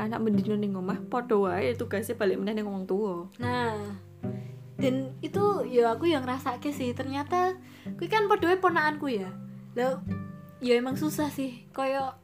anak 0.00 0.24
mendidik 0.24 0.56
ning 0.56 0.72
omah 0.72 0.96
podo 1.12 1.44
wae 1.44 1.76
tugasnya 1.76 2.16
balik 2.16 2.40
meneh 2.40 2.56
ning 2.56 2.64
wong 2.64 2.88
tua 2.88 3.28
Nah, 3.36 3.76
dan 4.76 5.16
itu 5.24 5.64
ya 5.68 5.96
aku 5.96 6.08
yang 6.08 6.24
ngerasake 6.24 6.68
sih 6.72 6.92
ternyata 6.92 7.56
kuwi 7.96 8.12
kan 8.12 8.28
padha 8.28 8.56
ponakanku 8.60 9.08
ya. 9.08 9.32
Lah 9.72 10.04
ya 10.60 10.76
emang 10.76 11.00
susah 11.00 11.32
sih. 11.32 11.64
Kayak 11.72 12.20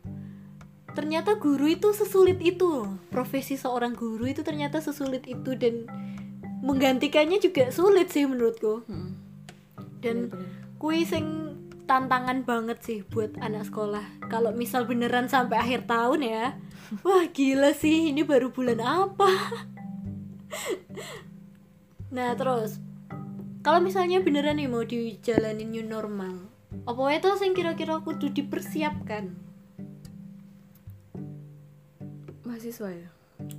ternyata 0.93 1.41
guru 1.41 1.73
itu 1.73 1.97
sesulit 1.97 2.41
itu. 2.45 2.85
Profesi 3.09 3.57
seorang 3.57 3.97
guru 3.97 4.29
itu 4.29 4.45
ternyata 4.45 4.85
sesulit 4.85 5.25
itu 5.25 5.57
dan 5.57 5.89
menggantikannya 6.61 7.41
juga 7.41 7.73
sulit 7.73 8.13
sih 8.13 8.29
menurutku. 8.29 8.85
Hmm, 8.85 9.17
Dan 10.05 10.29
kuwi 10.77 11.09
sing 11.09 11.52
tantangan 11.93 12.49
banget 12.49 12.81
sih 12.81 12.99
buat 13.05 13.37
anak 13.37 13.69
sekolah. 13.69 14.25
Kalau 14.33 14.57
misal 14.57 14.89
beneran 14.89 15.29
sampai 15.29 15.61
akhir 15.61 15.85
tahun 15.85 16.25
ya. 16.25 16.45
Wah, 17.05 17.29
gila 17.29 17.77
sih, 17.77 18.09
ini 18.09 18.25
baru 18.25 18.49
bulan 18.49 18.81
apa? 18.81 19.29
nah, 22.17 22.33
terus 22.33 22.81
kalau 23.61 23.85
misalnya 23.85 24.25
beneran 24.25 24.57
nih 24.57 24.73
mau 24.73 24.89
dijalanin 24.89 25.69
new 25.69 25.85
normal, 25.85 26.49
apa 26.89 27.01
itu 27.13 27.29
sing 27.37 27.53
kira-kira 27.53 28.01
kudu 28.01 28.33
dipersiapkan? 28.33 29.53
mahasiswa 32.63 32.95
ya 32.95 33.09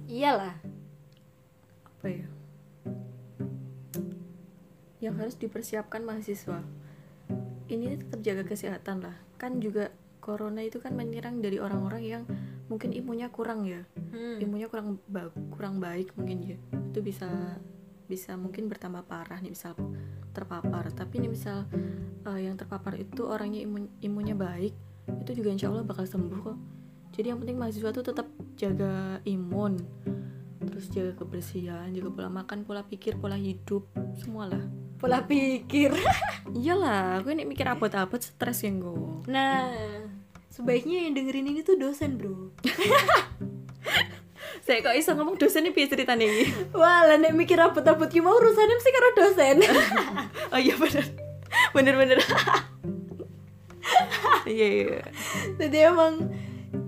Iyalah. 0.08 0.56
apa 1.84 2.08
ya 2.08 2.28
yang 5.04 5.20
harus 5.20 5.36
dipersiapkan 5.36 6.08
mahasiswa 6.08 6.64
ini 7.74 7.98
tetap 7.98 8.20
jaga 8.22 8.44
kesehatan 8.46 9.04
lah. 9.04 9.16
Kan 9.42 9.58
juga 9.58 9.90
corona 10.24 10.64
itu 10.64 10.80
kan 10.80 10.96
menyerang 10.96 11.44
dari 11.44 11.60
orang-orang 11.60 12.04
yang 12.06 12.24
mungkin 12.72 12.94
imunnya 12.96 13.28
kurang 13.34 13.68
ya. 13.68 13.84
Hmm. 14.14 14.38
imunnya 14.38 14.70
kurang 14.70 15.02
ba- 15.10 15.34
kurang 15.52 15.82
baik 15.82 16.14
mungkin 16.14 16.56
ya. 16.56 16.58
Itu 16.94 17.02
bisa 17.02 17.58
bisa 18.06 18.38
mungkin 18.38 18.70
bertambah 18.70 19.04
parah 19.10 19.42
nih 19.42 19.52
misal 19.52 19.74
terpapar. 20.32 20.94
Tapi 20.94 21.20
nih 21.26 21.32
misal 21.34 21.66
eh, 22.30 22.40
yang 22.46 22.56
terpapar 22.56 22.96
itu 22.96 23.26
orangnya 23.26 23.66
imun 23.66 23.90
imunnya 24.00 24.38
baik 24.38 24.74
itu 25.26 25.32
juga 25.36 25.50
insya 25.52 25.68
Allah 25.68 25.84
bakal 25.84 26.08
sembuh 26.08 26.40
kok. 26.40 26.58
Jadi 27.14 27.30
yang 27.30 27.40
penting 27.42 27.58
mahasiswa 27.60 27.92
tuh 27.94 28.06
tetap 28.06 28.26
jaga 28.58 29.20
imun 29.28 29.78
terus 30.64 30.88
jaga 30.90 31.14
kebersihan 31.20 31.92
jaga 31.92 32.10
pola 32.10 32.30
makan 32.32 32.64
pola 32.64 32.82
pikir 32.88 33.20
pola 33.20 33.36
hidup 33.36 33.86
semualah 34.18 34.64
Pola 35.04 35.28
pikir. 35.28 35.92
iyalah 36.64 37.20
aku 37.20 37.36
ini 37.36 37.44
mikir 37.44 37.68
abot-abot 37.68 38.24
stres 38.24 38.64
yang 38.64 38.80
gue 38.80 39.28
Nah, 39.28 39.68
sebaiknya 40.48 41.04
yang 41.04 41.20
dengerin 41.20 41.52
ini 41.52 41.60
tuh 41.60 41.76
dosen, 41.76 42.16
Bro. 42.16 42.56
saya 44.64 44.80
kok 44.80 44.96
iso 44.96 45.12
ngomong 45.12 45.36
dosen 45.36 45.68
ini 45.68 45.76
piye 45.76 45.92
ceritanya 45.92 46.24
ini 46.24 46.48
Wah, 46.80 47.04
lah 47.04 47.20
nek 47.20 47.36
mikir 47.36 47.60
abot-abot 47.60 48.08
ki 48.08 48.24
mau 48.24 48.40
urusannya 48.40 48.80
mesti 48.80 48.92
karo 48.96 49.10
dosen. 49.20 49.58
oh 50.56 50.60
iya 50.64 50.80
bener 50.80 51.06
bener 51.76 51.96
bener 52.00 52.20
iya 54.48 54.68
iya 54.72 55.04
Jadi 55.60 55.78
emang 55.84 56.32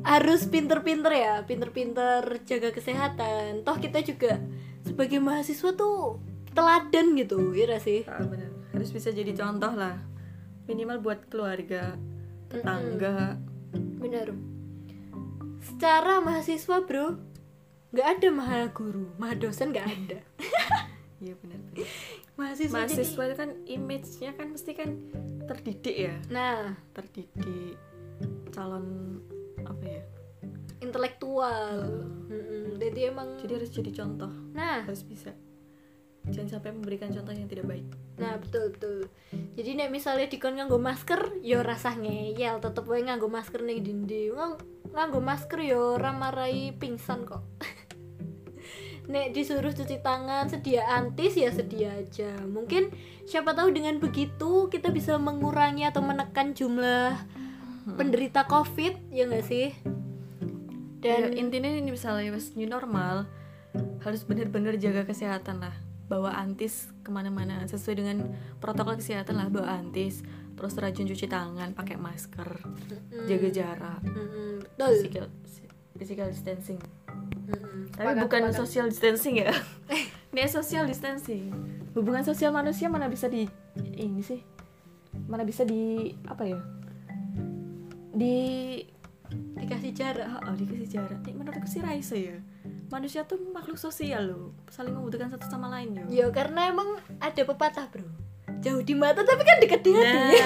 harus 0.08 0.48
pinter-pinter 0.48 1.12
ya, 1.12 1.44
pinter-pinter 1.44 2.40
jaga 2.48 2.72
kesehatan. 2.72 3.68
Toh 3.68 3.76
kita 3.76 4.00
juga 4.08 4.40
sebagai 4.88 5.20
mahasiswa 5.20 5.76
tuh 5.76 6.24
teladan 6.56 7.14
gitu, 7.14 7.52
ya 7.52 7.68
nggak 7.68 7.84
sih? 7.84 8.02
Ah, 8.08 8.24
bener. 8.24 8.50
Harus 8.72 8.90
bisa 8.90 9.12
jadi 9.12 9.32
contoh 9.32 9.72
lah. 9.72 10.00
Minimal 10.66 10.98
buat 11.00 11.28
keluarga 11.28 11.94
tetangga. 12.48 13.38
Bener. 14.00 14.34
Secara 15.62 16.22
mahasiswa 16.22 16.78
bro, 16.82 17.18
nggak 17.92 18.08
ada 18.18 18.28
maha 18.30 18.60
guru, 18.70 19.12
maha 19.18 19.36
dosen 19.36 19.70
nggak 19.70 19.88
ada. 19.88 20.20
iya 21.24 21.34
bener 21.40 21.58
Mahasiswa, 22.36 22.76
mahasiswa 22.76 23.16
jadi- 23.16 23.32
itu 23.32 23.36
kan 23.36 23.50
image-nya 23.66 24.32
kan 24.36 24.48
mesti 24.52 24.72
kan 24.76 24.90
terdidik 25.48 25.96
ya? 25.96 26.16
Nah, 26.28 26.76
terdidik 26.92 27.80
calon 28.52 29.18
apa 29.64 29.84
ya? 29.84 30.04
Intelektual. 30.80 31.88
Mm-mm. 32.28 32.76
jadi 32.76 33.10
emang 33.10 33.40
jadi 33.40 33.58
harus 33.58 33.72
jadi 33.72 33.92
contoh. 33.96 34.30
Nah. 34.52 34.84
Harus 34.84 35.02
bisa 35.02 35.32
jangan 36.34 36.58
sampai 36.58 36.72
memberikan 36.74 37.14
contoh 37.14 37.34
yang 37.34 37.50
tidak 37.50 37.66
baik 37.70 37.86
Nah 38.16 38.40
betul 38.40 38.72
betul. 38.72 38.98
Jadi 39.56 39.70
nek 39.76 39.92
misalnya 39.92 40.28
dikon 40.32 40.56
nganggo 40.56 40.80
masker, 40.80 41.40
yo 41.44 41.64
rasah 41.64 42.00
ngeyel, 42.00 42.64
tetep 42.64 42.88
wae 42.88 43.04
nganggo 43.04 43.28
masker 43.28 43.64
ning 43.64 43.84
dindi. 43.84 44.32
Ngang, 44.32 44.56
nganggo 44.96 45.20
masker 45.20 45.60
yo 45.64 46.00
ora 46.00 46.16
marai 46.16 46.72
pingsan 46.76 47.28
kok. 47.28 47.44
nek 49.12 49.36
disuruh 49.36 49.76
cuci 49.76 50.00
tangan, 50.00 50.48
sedia 50.48 50.88
antis 50.88 51.36
ya 51.36 51.52
sedia 51.52 51.92
aja. 52.00 52.32
Mungkin 52.48 52.90
siapa 53.28 53.52
tahu 53.52 53.76
dengan 53.76 54.00
begitu 54.00 54.72
kita 54.72 54.90
bisa 54.96 55.20
mengurangi 55.20 55.84
atau 55.84 56.00
menekan 56.00 56.56
jumlah 56.56 57.20
penderita 58.00 58.48
COVID, 58.48 59.12
ya 59.12 59.28
nggak 59.28 59.46
sih? 59.46 59.76
dan 61.06 61.38
Dan 61.38 61.38
intinya 61.38 61.70
ini 61.70 61.94
misalnya 61.94 62.34
new 62.34 62.66
normal 62.66 63.30
harus 64.02 64.26
benar-benar 64.26 64.74
jaga 64.82 65.06
kesehatan 65.06 65.62
lah 65.62 65.85
bawa 66.06 66.38
antis 66.38 66.90
ke 67.02 67.10
mana-mana. 67.10 67.66
Sesuai 67.66 67.96
dengan 67.98 68.18
protokol 68.62 69.02
kesehatan 69.02 69.38
lah 69.38 69.50
bawa 69.50 69.82
antis 69.82 70.22
terus 70.56 70.74
rajin 70.80 71.06
cuci 71.06 71.28
tangan 71.28 71.76
pakai 71.76 72.00
masker 72.00 72.64
jaga 73.28 73.50
jarak 73.52 74.02
betul. 74.64 74.88
physical 74.96 75.26
physical 75.96 76.28
distancing. 76.32 76.80
Mm-mm. 77.46 77.92
tapi 77.94 78.18
bukan 78.26 78.50
sepakat. 78.50 78.58
social 78.58 78.86
distancing 78.90 79.36
ya? 79.44 79.52
Ini 80.36 80.52
social 80.52 80.84
distancing. 80.84 81.52
Hubungan 81.96 82.26
sosial 82.28 82.52
manusia 82.52 82.92
mana 82.92 83.08
bisa 83.08 83.32
di 83.32 83.48
ini 83.96 84.20
sih 84.20 84.44
mana 85.32 85.48
bisa 85.48 85.64
di 85.64 86.12
apa 86.28 86.44
ya? 86.44 86.60
Di 88.12 88.36
dikasih 89.56 89.92
jarak. 89.96 90.28
oh, 90.44 90.56
dikasih 90.60 90.90
jarak. 90.92 91.24
Menurutku 91.32 91.68
sih 91.72 91.80
Raisa 91.80 92.20
ya 92.20 92.36
manusia 92.88 93.26
tuh 93.26 93.40
makhluk 93.52 93.78
sosial 93.78 94.30
loh 94.30 94.46
saling 94.70 94.94
membutuhkan 94.94 95.30
satu 95.32 95.50
sama 95.50 95.68
lain 95.74 95.98
yo 95.98 96.06
Ya 96.08 96.28
karena 96.30 96.70
emang 96.70 97.02
ada 97.18 97.42
pepatah 97.42 97.90
bro 97.90 98.06
Jauh 98.62 98.82
di 98.82 98.94
mata 98.94 99.22
tapi 99.22 99.42
kan 99.42 99.58
dekat 99.62 99.82
di 99.82 99.92
hati 99.94 100.38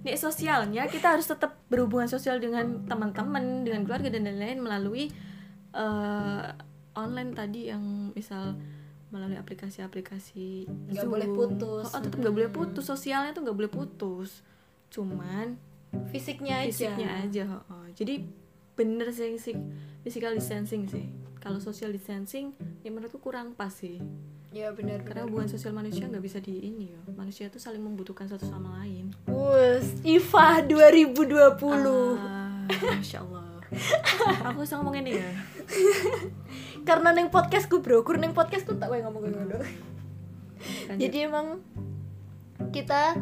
Nah, 0.00 0.16
di 0.16 0.16
sosialnya 0.16 0.88
kita 0.88 1.12
harus 1.12 1.28
tetap 1.28 1.60
berhubungan 1.68 2.08
sosial 2.08 2.40
dengan 2.40 2.88
teman-teman, 2.88 3.68
dengan 3.68 3.84
keluarga 3.84 4.08
dan 4.08 4.24
lain-lain 4.24 4.58
melalui 4.64 5.12
eh, 5.76 6.44
online 6.96 7.30
tadi 7.36 7.68
yang 7.68 8.10
misal 8.16 8.56
melalui 9.10 9.36
aplikasi-aplikasi 9.36 10.70
Nggak 10.88 11.04
Zoom. 11.04 11.12
boleh 11.12 11.28
putus. 11.28 11.86
Oh, 11.90 11.98
oh, 11.98 12.00
tetap 12.00 12.16
nggak 12.16 12.34
boleh 12.34 12.50
putus. 12.50 12.84
Sosialnya 12.86 13.34
tuh 13.34 13.42
nggak 13.44 13.58
boleh 13.58 13.70
putus. 13.70 14.40
Cuman 14.88 15.58
Fisiknya 16.14 16.62
aja 16.62 16.70
fisiknya 16.70 17.08
aja. 17.26 17.42
oh, 17.50 17.62
oh. 17.74 17.86
Jadi 17.90 18.22
bener 18.78 19.10
sih 19.10 19.34
sih 19.36 19.58
physical 20.00 20.32
distancing 20.32 20.86
sih. 20.86 21.10
Kalau 21.40 21.56
social 21.56 21.88
distancing, 21.88 22.52
ya 22.84 22.92
menurutku 22.92 23.16
kurang 23.16 23.56
pas 23.56 23.72
sih. 23.72 23.96
Ya 24.50 24.74
benar 24.74 25.06
Karena 25.06 25.24
hubungan 25.30 25.46
sosial 25.46 25.70
manusia 25.70 26.10
nggak 26.10 26.20
bisa 26.20 26.38
di 26.42 26.58
ini 26.58 26.90
ya. 26.90 27.00
Manusia 27.14 27.46
tuh 27.48 27.62
saling 27.62 27.80
membutuhkan 27.80 28.26
satu 28.26 28.44
sama 28.44 28.82
lain. 28.82 29.14
Wus, 29.30 30.02
IFA 30.02 30.66
2020 30.66 31.54
Ah, 32.18 32.66
Masya 32.68 33.22
Allah 33.22 33.46
Aku 34.50 34.66
bisa 34.66 34.82
ngomong 34.82 34.98
ini 34.98 35.14
ya 35.22 35.30
Karena 36.88 37.14
neng 37.14 37.30
podcastku 37.30 37.78
bro 37.78 38.02
Kur 38.02 38.18
neng 38.18 38.34
podcastku 38.34 38.74
tak 38.82 38.90
wae 38.90 38.98
ngomong 39.06 39.30
ngono 39.30 39.62
Lanjut. 39.62 40.98
Jadi 40.98 41.16
emang 41.22 41.62
Kita 42.74 43.14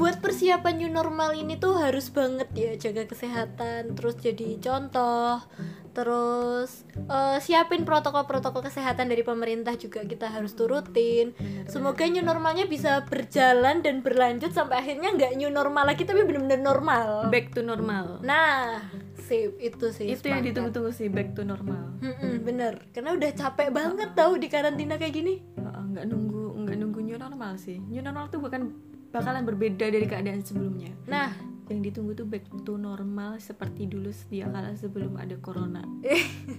buat 0.00 0.16
persiapan 0.24 0.80
new 0.80 0.88
normal 0.88 1.36
ini 1.36 1.60
tuh 1.60 1.76
harus 1.76 2.08
banget 2.08 2.48
ya 2.56 2.72
jaga 2.80 3.04
kesehatan 3.04 3.92
terus 3.92 4.16
jadi 4.16 4.56
contoh 4.56 5.44
terus 5.90 6.86
eh, 6.94 7.38
siapin 7.42 7.82
protokol-protokol 7.82 8.62
kesehatan 8.66 9.10
dari 9.10 9.26
pemerintah 9.26 9.74
juga 9.74 10.06
kita 10.06 10.30
harus 10.30 10.54
turutin. 10.54 11.34
Semoga 11.66 12.06
new 12.06 12.22
normalnya 12.22 12.66
bisa 12.70 13.02
berjalan 13.06 13.82
dan 13.82 14.00
berlanjut 14.00 14.54
sampai 14.54 14.82
akhirnya 14.82 15.10
nggak 15.14 15.32
new 15.36 15.50
normal 15.50 15.90
lagi 15.90 16.06
tapi 16.06 16.22
bener-bener 16.22 16.62
normal. 16.62 17.28
Back 17.28 17.54
to 17.54 17.60
normal. 17.66 18.22
Nah 18.22 18.82
sip 19.20 19.54
itu 19.62 19.94
sih 19.94 20.10
Itu 20.10 20.26
yang 20.26 20.42
ditunggu-tunggu 20.42 20.90
sih 20.90 21.06
Back 21.06 21.38
to 21.38 21.46
normal. 21.46 21.94
Mm-mm, 22.02 22.42
bener. 22.42 22.82
Karena 22.90 23.14
udah 23.14 23.30
capek 23.30 23.68
banget 23.70 24.10
tahu 24.18 24.38
di 24.38 24.50
karantina 24.50 24.98
kayak 24.98 25.14
gini. 25.14 25.42
Nggak 25.58 26.06
nunggu 26.06 26.66
nggak 26.66 26.76
nunggu 26.78 27.00
new 27.02 27.18
normal 27.18 27.58
sih. 27.58 27.78
New 27.78 28.02
normal 28.02 28.30
tuh 28.30 28.38
bukan 28.38 28.70
bakalan 29.10 29.42
berbeda 29.42 29.90
dari 29.90 30.06
keadaan 30.06 30.46
sebelumnya. 30.46 30.94
Nah 31.10 31.49
Yang 31.70 31.80
ditunggu 31.94 32.12
tuh 32.18 32.26
back 32.26 32.44
to 32.66 32.74
normal 32.74 33.38
seperti 33.38 33.86
dulu 33.86 34.10
sedia 34.10 34.50
kala 34.50 34.74
sebelum 34.74 35.14
ada 35.14 35.38
corona. 35.38 35.86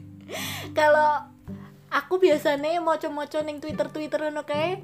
Kalau 0.77 1.27
aku 1.91 2.23
biasanya 2.23 2.79
moco-moco 2.79 3.43
ning 3.43 3.59
Twitter 3.59 3.91
Twitter 3.91 4.23
ngono 4.23 4.47
kae 4.47 4.79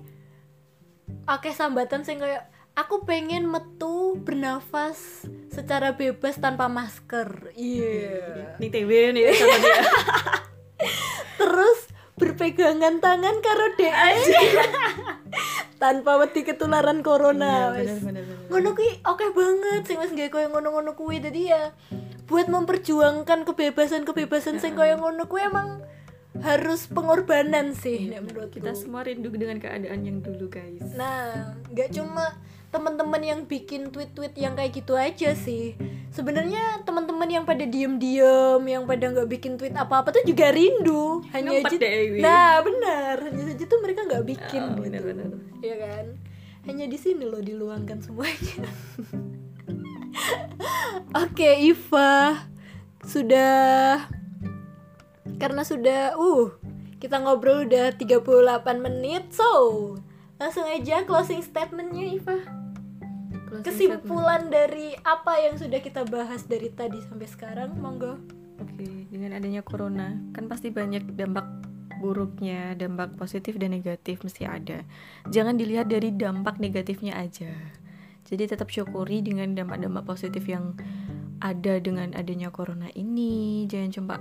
akeh 1.24 1.56
sambatan 1.56 2.04
sing 2.04 2.20
kayak 2.20 2.52
aku 2.76 3.08
pengen 3.08 3.48
metu 3.48 4.20
bernafas 4.20 5.24
secara 5.48 5.96
bebas 5.96 6.38
tanpa 6.38 6.68
masker. 6.68 7.56
Iya. 7.56 8.60
Nih 8.60 8.70
TW 8.70 8.92
nih 9.16 9.32
sama 9.34 9.58
dia. 9.64 9.82
Terus 11.40 11.80
berpegangan 12.18 13.00
tangan 13.02 13.36
karo 13.40 13.66
DE 13.78 13.90
tanpa 15.78 16.18
wedi 16.18 16.42
ketularan 16.42 17.02
corona 17.02 17.74
Iya, 17.74 17.86
wes. 17.94 18.02
bener, 18.02 18.02
bener, 18.02 18.24
bener. 18.26 18.48
ngono 18.50 18.70
kuwi 18.74 18.92
oke 19.06 19.26
banget 19.32 19.82
sing 19.86 19.98
wis 20.02 20.12
gawe 20.12 20.30
koyo 20.30 20.48
ngono-ngono 20.50 20.92
kuwi 20.94 21.22
jadi 21.22 21.42
ya 21.54 21.64
buat 22.28 22.50
memperjuangkan 22.50 23.46
kebebasan-kebebasan 23.46 24.60
sing 24.60 24.74
koyo 24.74 24.98
ngono 24.98 25.30
kuwi 25.30 25.48
emang 25.48 25.86
harus 26.38 26.86
pengorbanan 26.86 27.74
sih 27.74 28.14
nek 28.14 28.30
menurutku. 28.30 28.62
Kita 28.62 28.78
semua 28.78 29.02
rindu 29.02 29.34
dengan 29.34 29.58
keadaan 29.58 30.06
yang 30.06 30.22
dulu 30.22 30.54
guys 30.54 30.86
Nah, 30.94 31.58
nggak 31.74 31.98
cuma 31.98 32.38
teman-teman 32.78 33.20
yang 33.20 33.40
bikin 33.44 33.90
tweet-tweet 33.90 34.38
yang 34.38 34.54
kayak 34.54 34.72
gitu 34.72 34.94
aja 34.94 35.34
sih. 35.34 35.74
Sebenarnya 36.14 36.86
teman-teman 36.86 37.26
yang 37.26 37.44
pada 37.44 37.66
diem-diem, 37.66 38.62
yang 38.62 38.86
pada 38.86 39.10
nggak 39.10 39.28
bikin 39.28 39.58
tweet 39.58 39.74
apa-apa 39.74 40.14
tuh 40.14 40.24
juga 40.24 40.54
rindu. 40.54 41.26
Hanya 41.34 41.58
aja, 41.58 41.74
deh, 41.74 42.14
Wi. 42.14 42.22
nah 42.22 42.62
benar, 42.62 43.18
hanya 43.26 43.44
saja 43.50 43.64
tuh 43.66 43.82
mereka 43.82 44.06
nggak 44.06 44.26
bikin, 44.26 44.62
Ah, 44.62 44.70
gitu. 44.78 44.82
benar-benar. 44.86 45.30
ya 45.60 45.76
kan? 45.76 46.06
Hanya 46.64 46.86
di 46.86 46.96
sini 46.96 47.26
loh 47.26 47.42
diluangkan 47.42 47.98
semuanya. 48.00 48.64
Oke, 51.24 51.50
Iva 51.64 52.44
sudah 53.08 54.04
karena 55.38 55.62
sudah 55.64 56.18
uh 56.20 56.52
kita 56.98 57.22
ngobrol 57.22 57.64
udah 57.64 57.96
38 57.96 58.20
menit 58.84 59.32
so 59.32 59.96
langsung 60.36 60.68
aja 60.68 61.08
closing 61.08 61.40
statementnya 61.40 62.04
Iva 62.04 62.36
kesimpulan 63.64 64.52
dari 64.52 64.96
apa 65.04 65.40
yang 65.40 65.56
sudah 65.56 65.80
kita 65.80 66.04
bahas 66.08 66.44
dari 66.46 66.72
tadi 66.72 67.00
sampai 67.04 67.28
sekarang 67.28 67.76
monggo 67.80 68.20
Oke, 68.58 69.06
dengan 69.14 69.38
adanya 69.38 69.62
corona 69.62 70.18
kan 70.34 70.50
pasti 70.50 70.74
banyak 70.74 71.14
dampak 71.14 71.46
buruknya, 71.98 72.78
dampak 72.78 73.18
positif 73.18 73.58
dan 73.58 73.74
negatif 73.74 74.22
mesti 74.22 74.46
ada. 74.46 74.86
Jangan 75.30 75.58
dilihat 75.58 75.90
dari 75.90 76.14
dampak 76.14 76.62
negatifnya 76.62 77.18
aja. 77.18 77.50
Jadi 78.28 78.44
tetap 78.50 78.70
syukuri 78.70 79.24
dengan 79.24 79.56
dampak-dampak 79.56 80.04
positif 80.04 80.46
yang 80.46 80.78
ada 81.40 81.80
dengan 81.82 82.12
adanya 82.14 82.54
corona 82.54 82.92
ini. 82.94 83.66
Jangan 83.70 83.90
cuma 83.94 84.16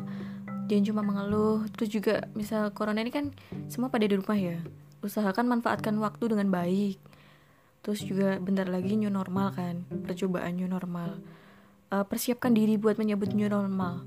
jangan 0.68 0.84
cuma 0.88 1.02
mengeluh. 1.04 1.66
Terus 1.74 1.90
juga 1.92 2.14
misal 2.32 2.70
corona 2.72 3.02
ini 3.02 3.12
kan 3.12 3.32
semua 3.68 3.92
pada 3.92 4.08
di 4.08 4.14
rumah 4.14 4.38
ya. 4.38 4.56
Usahakan 5.04 5.48
manfaatkan 5.48 5.96
waktu 6.00 6.32
dengan 6.32 6.48
baik. 6.52 6.96
Terus 7.86 8.02
juga 8.02 8.42
bentar 8.42 8.66
lagi 8.66 8.98
new 8.98 9.08
normal 9.14 9.54
kan, 9.54 9.86
percobaan 10.10 10.58
new 10.58 10.66
normal. 10.66 11.22
Eh, 11.94 12.02
persiapkan 12.02 12.50
diri 12.50 12.74
buat 12.74 12.98
menyambut 12.98 13.30
new 13.30 13.46
normal 13.46 14.02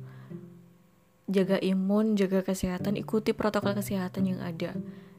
jaga 1.30 1.62
imun, 1.62 2.18
jaga 2.18 2.42
kesehatan, 2.42 2.98
ikuti 2.98 3.38
protokol 3.38 3.78
kesehatan 3.78 4.34
yang 4.34 4.42
ada. 4.42 4.74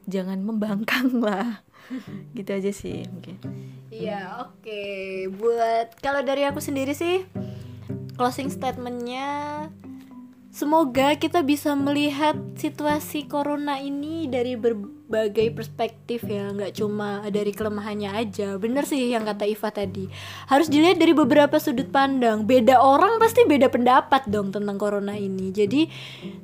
Jangan 0.05 0.43
membangkang 0.43 1.07
lah. 1.25 1.63
gitu 2.37 2.51
aja 2.53 2.69
sih 2.69 3.03
mungkin. 3.09 3.41
Iya 3.89 4.47
oke 4.47 4.83
buat 5.33 5.97
kalau 5.99 6.21
dari 6.21 6.45
aku 6.45 6.61
sendiri 6.61 6.93
sih 6.93 7.25
closing 8.15 8.47
statementnya 8.47 9.67
semoga 10.51 11.15
kita 11.15 11.41
bisa 11.41 11.71
melihat 11.73 12.35
situasi 12.59 13.23
corona 13.23 13.79
ini 13.79 14.27
dari 14.27 14.59
berbagai 14.59 15.55
perspektif 15.55 16.27
ya 16.27 16.51
nggak 16.51 16.75
cuma 16.75 17.23
dari 17.31 17.55
kelemahannya 17.55 18.11
aja. 18.11 18.59
Bener 18.59 18.83
sih 18.83 19.09
yang 19.09 19.23
kata 19.23 19.47
Iva 19.47 19.71
tadi. 19.71 20.11
Harus 20.51 20.67
dilihat 20.67 20.99
dari 20.99 21.15
beberapa 21.15 21.55
sudut 21.57 21.87
pandang. 21.87 22.43
Beda 22.43 22.83
orang 22.83 23.15
pasti 23.17 23.47
beda 23.47 23.71
pendapat 23.71 24.27
dong 24.27 24.51
tentang 24.51 24.75
corona 24.75 25.15
ini. 25.15 25.55
Jadi 25.55 25.87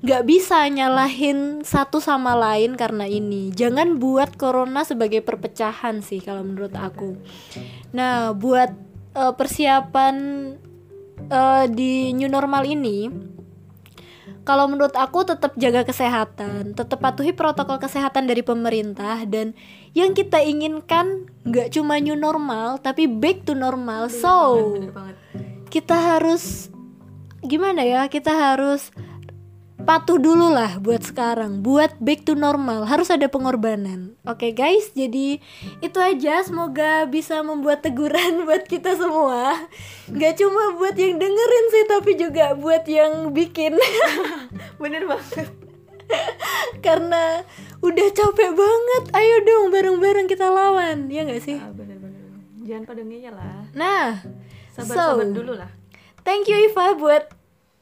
nggak 0.01 0.24
bisa 0.24 0.64
nyalahin 0.72 1.62
satu 1.68 1.99
sama 1.99 2.34
lain 2.34 2.80
karena 2.80 3.03
ini. 3.03 3.51
Jangan 3.51 3.99
buat 3.99 4.39
corona 4.39 4.88
sebagai 4.88 5.20
perpecahan 5.20 5.99
sih 5.99 6.24
kalau 6.24 6.47
menurut 6.47 6.74
aku. 6.80 7.20
Nah 7.91 8.32
buat 8.32 8.72
eh, 9.20 9.34
persiapan 9.36 10.16
uh, 11.30 11.66
di 11.68 12.14
new 12.14 12.30
normal 12.30 12.64
ini 12.68 13.10
kalau 14.48 14.64
menurut 14.72 14.95
aku 14.95 15.28
tetap 15.28 15.52
jaga 15.60 15.84
kesehatan, 15.84 16.72
tetap 16.72 17.04
patuhi 17.04 17.36
protokol 17.36 17.84
kesehatan 17.84 18.32
dari 18.32 18.39
pemerintah 18.39 19.28
dan 19.28 19.52
yang 19.91 20.16
kita 20.16 20.39
inginkan 20.39 21.28
nggak 21.43 21.76
cuma 21.76 22.00
new 22.00 22.16
normal 22.16 22.80
tapi 22.80 23.12
back 23.12 23.43
to 23.43 23.52
normal. 23.52 24.08
Bener 24.08 24.24
so 24.24 24.39
banget, 24.39 24.72
bener 24.72 24.91
banget. 24.95 25.16
kita 25.68 25.95
harus 26.00 26.72
gimana 27.43 27.84
ya? 27.84 28.08
Kita 28.08 28.32
harus 28.32 28.95
patuh 29.88 30.20
dulu 30.20 30.52
lah 30.52 30.84
buat 30.84 31.00
sekarang 31.00 31.64
buat 31.64 31.96
back 32.04 32.28
to 32.28 32.36
normal. 32.36 32.84
Harus 32.84 33.08
ada 33.08 33.32
pengorbanan. 33.32 34.20
Oke 34.28 34.52
guys 34.52 34.92
jadi 34.92 35.40
itu 35.80 36.00
aja. 36.04 36.44
Semoga 36.44 37.08
bisa 37.08 37.40
membuat 37.40 37.88
teguran 37.88 38.40
buat 38.48 38.68
kita 38.68 39.00
semua. 39.00 39.56
Nggak 40.12 40.44
cuma 40.44 40.76
buat 40.76 41.00
yang 41.00 41.16
dengerin 41.16 41.66
sih 41.72 41.86
tapi 41.88 42.12
juga 42.20 42.52
buat 42.60 42.84
yang 42.84 43.32
bikin. 43.32 43.80
Bener 44.84 45.08
banget. 45.08 45.48
Karena 46.86 47.48
udah 47.80 48.08
capek 48.12 48.52
banget. 48.52 49.04
Ayo 49.16 49.36
dong 49.48 49.72
bareng-bareng 49.72 50.28
kita 50.28 50.52
lawan. 50.52 51.08
Ya 51.08 51.24
nggak 51.24 51.40
sih? 51.40 51.64
Ah, 51.64 51.72
bener 51.72 51.96
bener. 52.00 52.28
Jangan 52.68 52.84
pada 52.84 53.02
ngeyel 53.08 53.32
lah. 53.32 53.64
Nah 53.72 54.20
sabar 54.78 55.26
so 55.26 55.34
dulu 55.34 55.58
lah. 55.58 55.72
thank 56.22 56.46
you 56.46 56.54
Iva 56.54 56.94
buat 56.94 57.37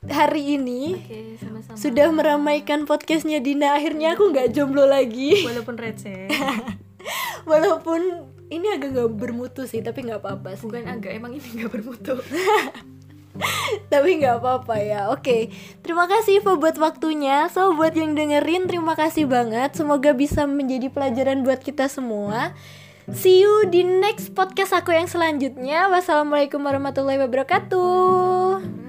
hari 0.10 0.60
ini 0.60 1.00
oke 1.00 1.20
sama-sama. 1.42 1.78
sudah 1.78 2.08
meramaikan 2.14 2.84
podcastnya 2.86 3.42
Dina. 3.42 3.78
Akhirnya 3.78 4.14
aku 4.14 4.32
nggak 4.32 4.54
jomblo 4.54 4.86
lagi. 4.86 5.46
Walaupun 5.46 5.76
receh 5.78 6.30
walaupun 7.50 8.02
ini 8.50 8.74
agak 8.74 8.94
nggak 8.94 9.12
bermutu 9.18 9.66
sih 9.70 9.82
tapi 9.82 10.06
nggak 10.06 10.22
apa-apa 10.22 10.58
sih. 10.58 10.66
Bukan 10.70 10.86
agak 10.86 11.12
emang 11.14 11.34
ini 11.34 11.48
nggak 11.62 11.72
bermutu. 11.72 12.18
Tapi 13.92 14.16
nggak 14.24 14.40
apa-apa 14.40 14.80
ya. 14.80 15.12
Oke 15.12 15.52
terima 15.84 16.08
kasih 16.08 16.40
Iva 16.40 16.56
buat 16.56 16.80
waktunya. 16.80 17.52
So 17.52 17.76
buat 17.76 17.92
yang 17.92 18.16
dengerin 18.16 18.72
terima 18.72 18.96
kasih 18.96 19.28
banget. 19.28 19.76
Semoga 19.76 20.16
bisa 20.16 20.48
menjadi 20.48 20.88
pelajaran 20.88 21.44
buat 21.44 21.60
kita 21.60 21.92
semua. 21.92 22.56
See 23.12 23.44
you 23.44 23.68
di 23.68 23.84
next 23.84 24.34
podcast 24.34 24.72
aku 24.72 24.96
yang 24.96 25.12
selanjutnya. 25.12 25.92
Wassalamualaikum 25.92 26.64
warahmatullahi 26.64 27.22
wabarakatuh 27.28 28.85